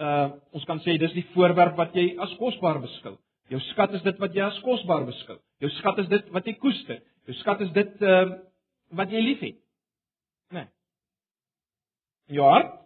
[0.00, 3.16] uh ons kan sê dis die voorwerp wat jy as kosbaar beskou.
[3.52, 5.36] Jou skat is dit wat jy as kosbaar beskou.
[5.62, 7.02] Jou skat is dit wat jy koester.
[7.28, 8.24] Jou skat is dit uh
[8.94, 9.60] wat jy liefhet.
[10.50, 10.64] Né?
[10.64, 12.38] Nee.
[12.38, 12.80] Jou hart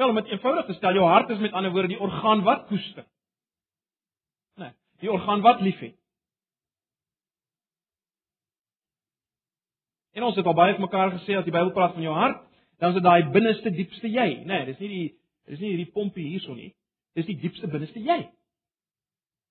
[0.00, 2.62] Wel, om dit eenvoudig te stel, jou hart is met ander woorde die orgaan wat
[2.70, 3.04] koester.
[4.56, 4.70] Né?
[4.70, 4.72] Nee,
[5.04, 5.99] die orgaan wat liefhet.
[10.20, 12.42] En ons het al baie vir mekaar gesê as die Bybel praat van jou hart,
[12.76, 14.58] dan is dit daai binneste diepste jy, né?
[14.58, 15.06] Nee, dis nie die
[15.48, 16.74] dis nie hierdie pompie hierso nie.
[17.16, 18.18] Dis die diepste binneste jy.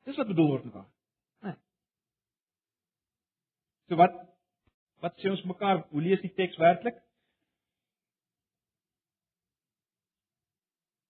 [0.05, 0.85] Dis wat bedoel word met daai.
[1.47, 1.55] Nee.
[3.89, 4.13] So wat
[5.01, 7.01] wat sê ons mekaar, hoe lees die teks werklik?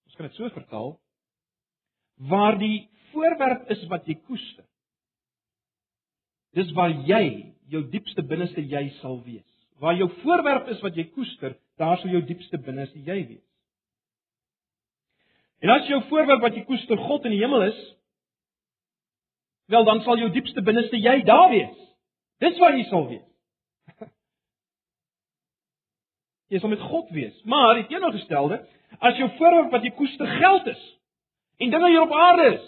[0.08, 0.96] Ons kan dit so vertaal:
[2.32, 4.64] waar die voorwerp is wat jy koester.
[6.56, 7.24] Dis waar jy
[7.68, 9.49] jou diepste binneste jy sal wees.
[9.80, 13.46] Waar jou voorwerp is wat jy koester, daar sal jou diepste binneste jy wees.
[15.64, 17.78] En as jou voorwerp wat jy koester God in die hemel is,
[19.72, 21.76] wel dan sal jou diepste binneste jy daar wees.
[22.44, 23.26] Dis waar jy sal wees.
[26.50, 27.36] Jy sal met God wees.
[27.44, 28.56] Maar die teenoorgestelde,
[28.98, 30.80] as jou voorwerp wat jy koester geld is
[31.60, 32.64] en dinge hier op aarde is,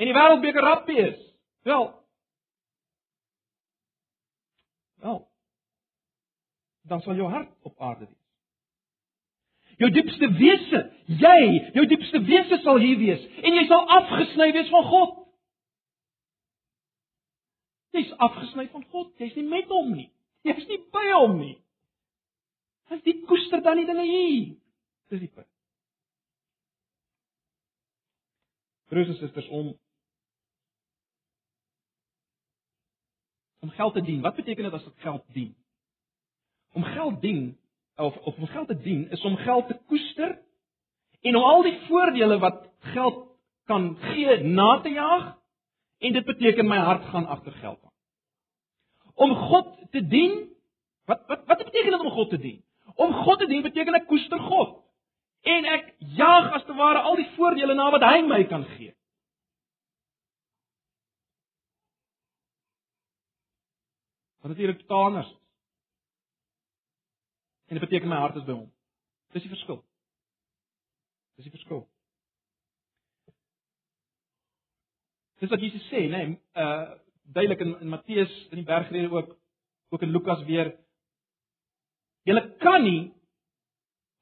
[0.00, 1.20] en die wêreldbeker rappie is.
[1.68, 1.86] Wel.
[5.04, 5.28] Wel.
[6.82, 8.24] Dan sal jou hart op aarde wees.
[9.76, 11.40] Jou diepste wese, jy,
[11.76, 15.16] jou diepste wese sal hier wees en jy sal afgesny wees van God.
[17.96, 19.12] Jy's afgesny van God.
[19.20, 20.08] Jy's nie met hom nie.
[20.46, 21.56] Jy's nie by hom nie.
[22.90, 24.54] Want jy koester dan nie dinge hier.
[25.12, 25.48] Dis die punt.
[28.90, 29.72] Broers en susters, om
[33.66, 34.20] om geld te dien.
[34.20, 35.54] Wat beteken dit as ek geld dien?
[36.72, 37.56] Om geld dien
[37.96, 40.38] of of om geld te dien is om geld te koester
[41.20, 43.24] en om al die voordele wat geld
[43.66, 45.34] kan gee na te jaag
[45.98, 47.94] en dit beteken my hart gaan agter geld aan.
[49.14, 50.44] Om God te dien,
[51.04, 52.62] wat wat wat beteken dit om God te dien?
[52.94, 54.78] Om God te dien beteken ek koester God
[55.42, 58.85] en ek jaag as te ware al die voordele na wat hy my kan gee.
[64.46, 65.38] Wat natuurlik totaal anders is.
[67.66, 68.72] En dit beteken my hart is by hom.
[69.34, 69.80] Dis die verskil.
[71.34, 71.80] Dis die verskil.
[75.42, 76.20] Dis wat Jesus sê, né?
[76.22, 76.94] Nee, uh
[77.34, 79.34] duidelik in, in Matteus in die bergrede ook
[79.88, 80.76] ook in Lukas weer.
[82.22, 83.12] Jy kan nie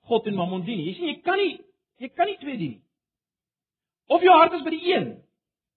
[0.09, 0.87] God en Mammon dien nie.
[0.89, 1.61] Jy sien jy kan nie
[2.01, 2.83] jy kan nie twee dien nie.
[4.09, 5.11] Of jou hart is by die een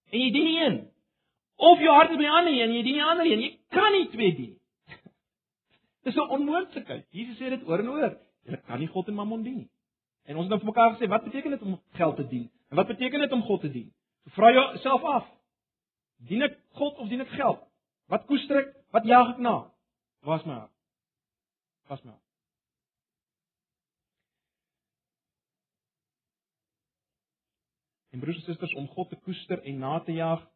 [0.08, 0.80] en jy dien die een
[1.58, 3.40] Of jou hart is by die ander een en jy dien die ander een.
[3.42, 4.94] Jy kan nie twee dien nie.
[6.06, 7.06] Dis 'n onmoontlikheid.
[7.10, 8.12] Jesus sê dit oor en oor.
[8.46, 9.70] Jy kan nie God en Mammon dien nie.
[10.28, 12.50] En ons het nou vir mekaar gesê, wat beteken dit om geld te dien?
[12.70, 13.90] En wat beteken dit om God te dien?
[14.24, 15.26] So vra jouself af.
[16.28, 17.60] Dien ek God of dien ek geld?
[18.06, 18.74] Wat koester ek?
[18.92, 19.56] Wat jaag ek na?
[20.22, 20.74] Waar is my hart?
[21.88, 22.24] Waar is my hart?
[28.10, 30.46] En broers en susters, om God te koester en na te jaag,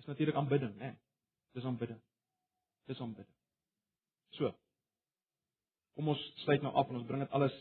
[0.00, 0.94] is natuurlik aanbidding, né?
[1.52, 2.00] Dis aanbidding.
[2.88, 3.36] Dis aanbidding.
[4.38, 4.54] So.
[5.94, 7.56] Kom ons sluit nou af en ons bring dit alles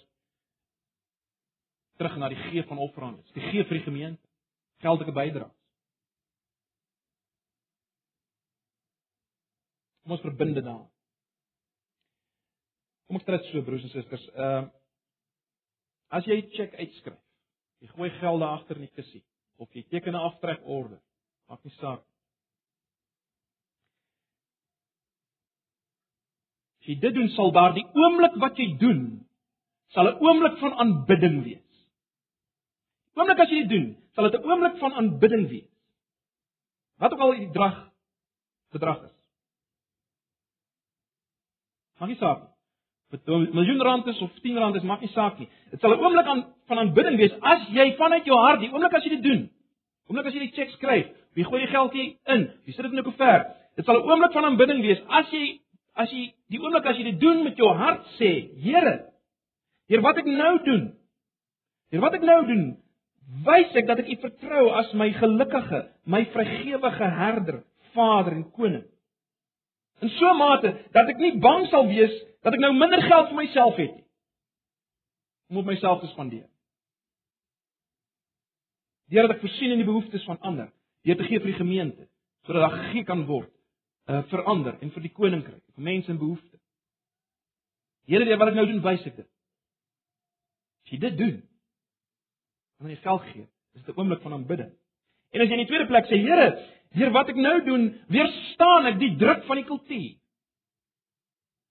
[2.00, 3.32] terug na die gee van offerandes.
[3.36, 4.24] Die gee vir die gemeente.
[4.80, 5.56] Geldelike bydraes.
[10.04, 10.86] Kom ons verbind dit daar.
[13.10, 14.28] Kom ons trek so broers en susters.
[14.36, 14.76] Ehm uh,
[16.10, 17.20] as jy 'n cheque uitskryf,
[17.82, 19.22] jy gooi gelde agter in die kussie
[19.62, 20.98] of jy teken 'n aftrekorde,
[21.46, 22.09] maak nie saak
[26.88, 29.26] jy dit doen, sal daardie oomblik wat jy doen,
[29.94, 31.70] sal 'n oomblik van aanbidding wees.
[33.16, 35.70] Oomblik as jy dit doen, sal dit 'n oomblik van aanbidding wees.
[37.00, 37.90] Wat ook al die drag
[38.72, 39.16] bedrag is.
[42.00, 42.42] Maak nie saak.
[43.12, 45.50] Wat 'n miljoen rand is of 10 rand is, maak nie saak nie.
[45.72, 48.94] Dit sal 'n oomblik aan van aanbidding wees as jy vanuit jou hart, die oomblik
[48.94, 49.50] as jy dit doen.
[50.08, 52.52] Oomblik as jy die cheque skryf, wie gooi die geldjie in?
[52.66, 53.48] Wie sit dit in 'n koevert?
[53.76, 55.60] Dit sal 'n oomblik van aanbidding wees as jy
[56.00, 58.32] as jy die oomblik as jy dit doen met jou hart sê,
[58.64, 58.95] Here,
[59.89, 60.84] Heer wat ek nou doen?
[61.89, 62.66] Heer wat ek nou doen?
[63.45, 67.64] Wys ek dat ek U vertrou as my gelukkige, my vrygewige herder,
[67.95, 68.86] Vader en koning.
[70.06, 73.28] In so 'n mate dat ek nie bang sal wees dat ek nou minder geld
[73.30, 74.06] vir myself het nie.
[75.50, 76.47] Om op myself te spandeer.
[79.10, 80.70] Deur dat ek voorsien in die behoeftes van ander,
[81.04, 82.08] deur te gee vir die gemeente,
[82.45, 83.50] sodat daar gegee kan word
[84.10, 86.57] uh, verander en vir die koninkryk, vir mense in behoefte.
[88.10, 89.30] Here, deur wat ek nou doen, wys ek dit.
[90.86, 91.36] As jy dit doen,
[92.80, 93.47] dan jy geld gee.
[93.76, 94.72] Dis 'n oomblik van aanbidding.
[95.32, 96.47] En as jy in die tweede plek sê, Here,
[96.97, 100.16] deur wat ek nou doen, weerstaan ek die druk van die kultuur.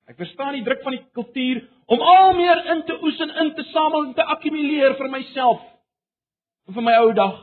[0.08, 3.54] Ek verstaan die druk van die kultuur om al meer in te oes en in
[3.54, 5.60] te samel en te akkumuleer vir myself
[6.68, 7.36] en vir my ou dag.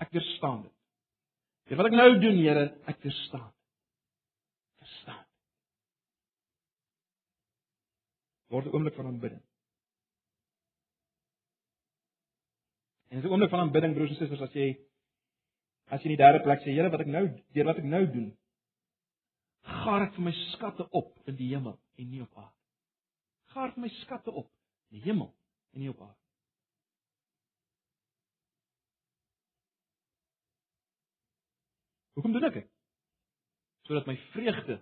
[0.00, 0.72] Ek verstaan dit.
[1.68, 3.00] Dit wat ek nou doen, Here, ek.
[3.04, 3.53] Verstaan.
[8.54, 9.42] Word 'n oomblik van aanbidding.
[13.10, 14.70] En dis 'n oomblik van aanbidding broers en susters as jy
[15.90, 18.06] as jy in die derde plek sê Here wat ek nou deur wat ek nou
[18.16, 18.32] doen
[19.64, 22.52] gaar ek vir my skatte op in die hemel en nie op aarde.
[23.54, 24.50] Gaar vir my skatte op
[24.90, 25.30] in die hemel
[25.72, 26.20] en nie op aarde.
[32.14, 32.70] Hoekom doen ek dit?
[33.88, 34.78] Sodat my vreugde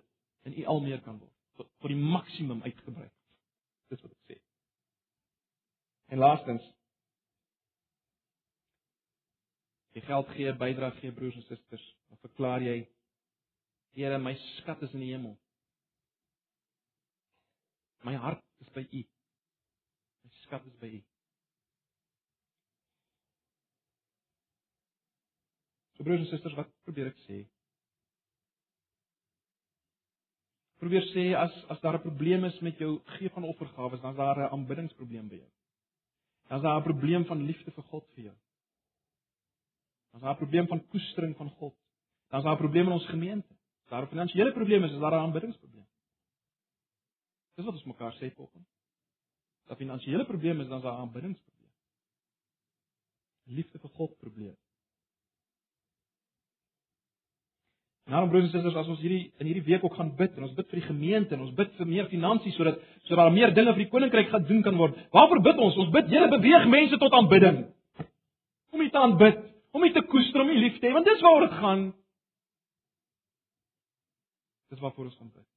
[0.47, 3.09] in U al meer kan word, tot, tot die maksimum uitgebrei.
[3.93, 4.39] Dis wat ek sê.
[6.13, 6.65] En laastens
[9.93, 12.81] jy geld gee, bydra gee broers en susters, dan verklaar jy
[13.93, 15.35] Here, my skat is in die hemel.
[18.03, 19.01] My hart is by U.
[20.25, 21.01] My skat is by U.
[25.93, 27.43] So broers en susters, wat probeer ek sê?
[30.83, 34.17] Probeer sê as as daar 'n probleem is met jou gee van offergawe, dan is
[34.17, 35.51] daar 'n aanbiddingsprobleem by jou.
[36.47, 38.35] Dan is daar 'n probleem van liefde vir God vir jou.
[40.11, 41.75] Dan is daar 'n probleem van koestering van God.
[42.29, 43.53] Dan is daar 'n probleem in ons gemeente.
[43.83, 45.87] As daar 'n finansiële probleem is, is daar 'n aanbiddingsprobleem.
[47.55, 48.67] Dis wat ons mekaar sê vanoggend.
[49.61, 51.71] As daar 'n finansiële probleem is, dan is daar 'n aanbiddingsprobleem.
[53.43, 54.57] Liefde vir God probleem.
[58.11, 60.55] Nou broers en susters, as ons hierdie in hierdie week ook gaan bid en ons
[60.57, 63.71] bid vir die gemeente en ons bid vir meer finansies sodat sodat daar meer dinge
[63.71, 64.97] vir die koninkryk gaan doen kan word.
[65.15, 65.79] Waarvoor bid ons?
[65.79, 67.63] Ons bid, Here, beweeg mense tot aanbidding.
[68.75, 69.39] Om U te aanbid,
[69.71, 71.87] om U te koester, om U lief te hê, want dis waaroor dit gaan.
[74.73, 75.49] Dis waarvoor ons gaan bid.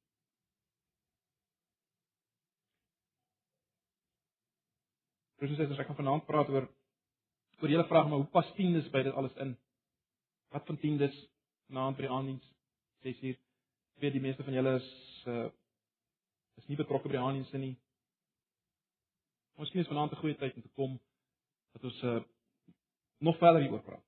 [5.37, 6.71] Broers en susters, ek gaan vanaand praat oor
[7.57, 9.57] oor julle vraag maar hoe pas tiendes by dit alles in?
[10.55, 11.17] Wat van tiendes?
[11.67, 12.45] Na by die aandiens
[13.03, 13.39] 6 uur.
[13.97, 14.91] Ek weet die meeste van julle is
[15.31, 15.49] uh
[16.57, 17.75] is nie betrokke by die aandienste nie.
[19.61, 20.99] Miskien is vanaand 'n goeie tyd om te kom
[21.73, 22.21] dat ons uh
[23.19, 24.05] nog verder hieroor praat.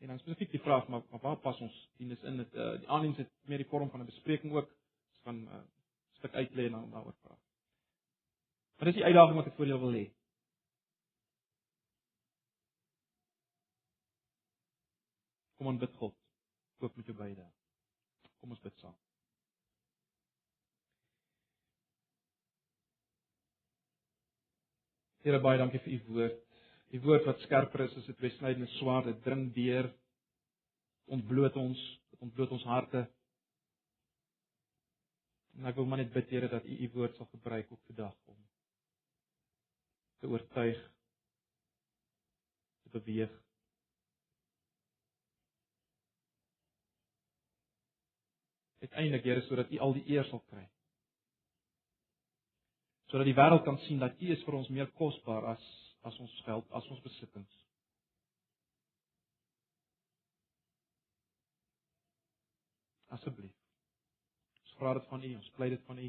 [0.00, 2.88] En dan spesifiek die vraag maar, maar waar pas ons dienes in dit uh die
[2.88, 4.68] aandiens het meer die vorm van 'n bespreking ook.
[5.08, 5.62] Ons gaan 'n uh,
[6.18, 7.40] stuk uitlê en dan daaroor praat.
[8.76, 10.06] Maar dis die uitdaging wat ek voor julle wil hê.
[15.56, 16.25] Kom aan bid God
[16.84, 17.44] ook met jou beide.
[18.40, 18.96] Kom ons bid saam.
[25.26, 26.42] Here baie dankie vir u woord.
[26.94, 29.90] U woord wat skerper is as 'n tweesnydende swaard, dit dring deur
[31.06, 31.78] ontbloot ons,
[32.10, 33.06] dit ontbloot ons harte.
[35.56, 38.14] En ek wil maar net bid Here dat u u woord sal gebruik ook vandag
[38.24, 38.38] om
[40.20, 40.78] te oortuig
[42.82, 43.45] te beweeg
[48.80, 50.64] uiteindelik Here sodat U al die eer sal kry.
[53.10, 55.72] Sodat die wêreld kan sien dat U is vir ons meer kosbaar as
[56.06, 57.54] as ons geld, as ons besittings.
[63.16, 63.54] Asseblief.
[64.60, 66.06] Ons vra dit van U, ons pleit dit van U.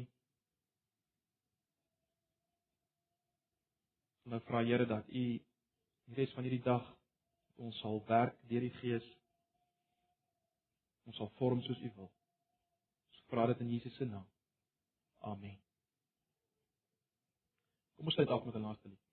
[4.30, 6.86] Nou vra Here dat U die res van hierdie dag
[7.58, 9.10] ons sal werk deur die Gees.
[11.10, 12.12] Ons sal vorm soos U wil
[13.28, 14.26] vra dit in Jesus se naam.
[15.18, 15.58] Amen.
[17.96, 19.07] Kom ons sluit af met 'n laaste lied.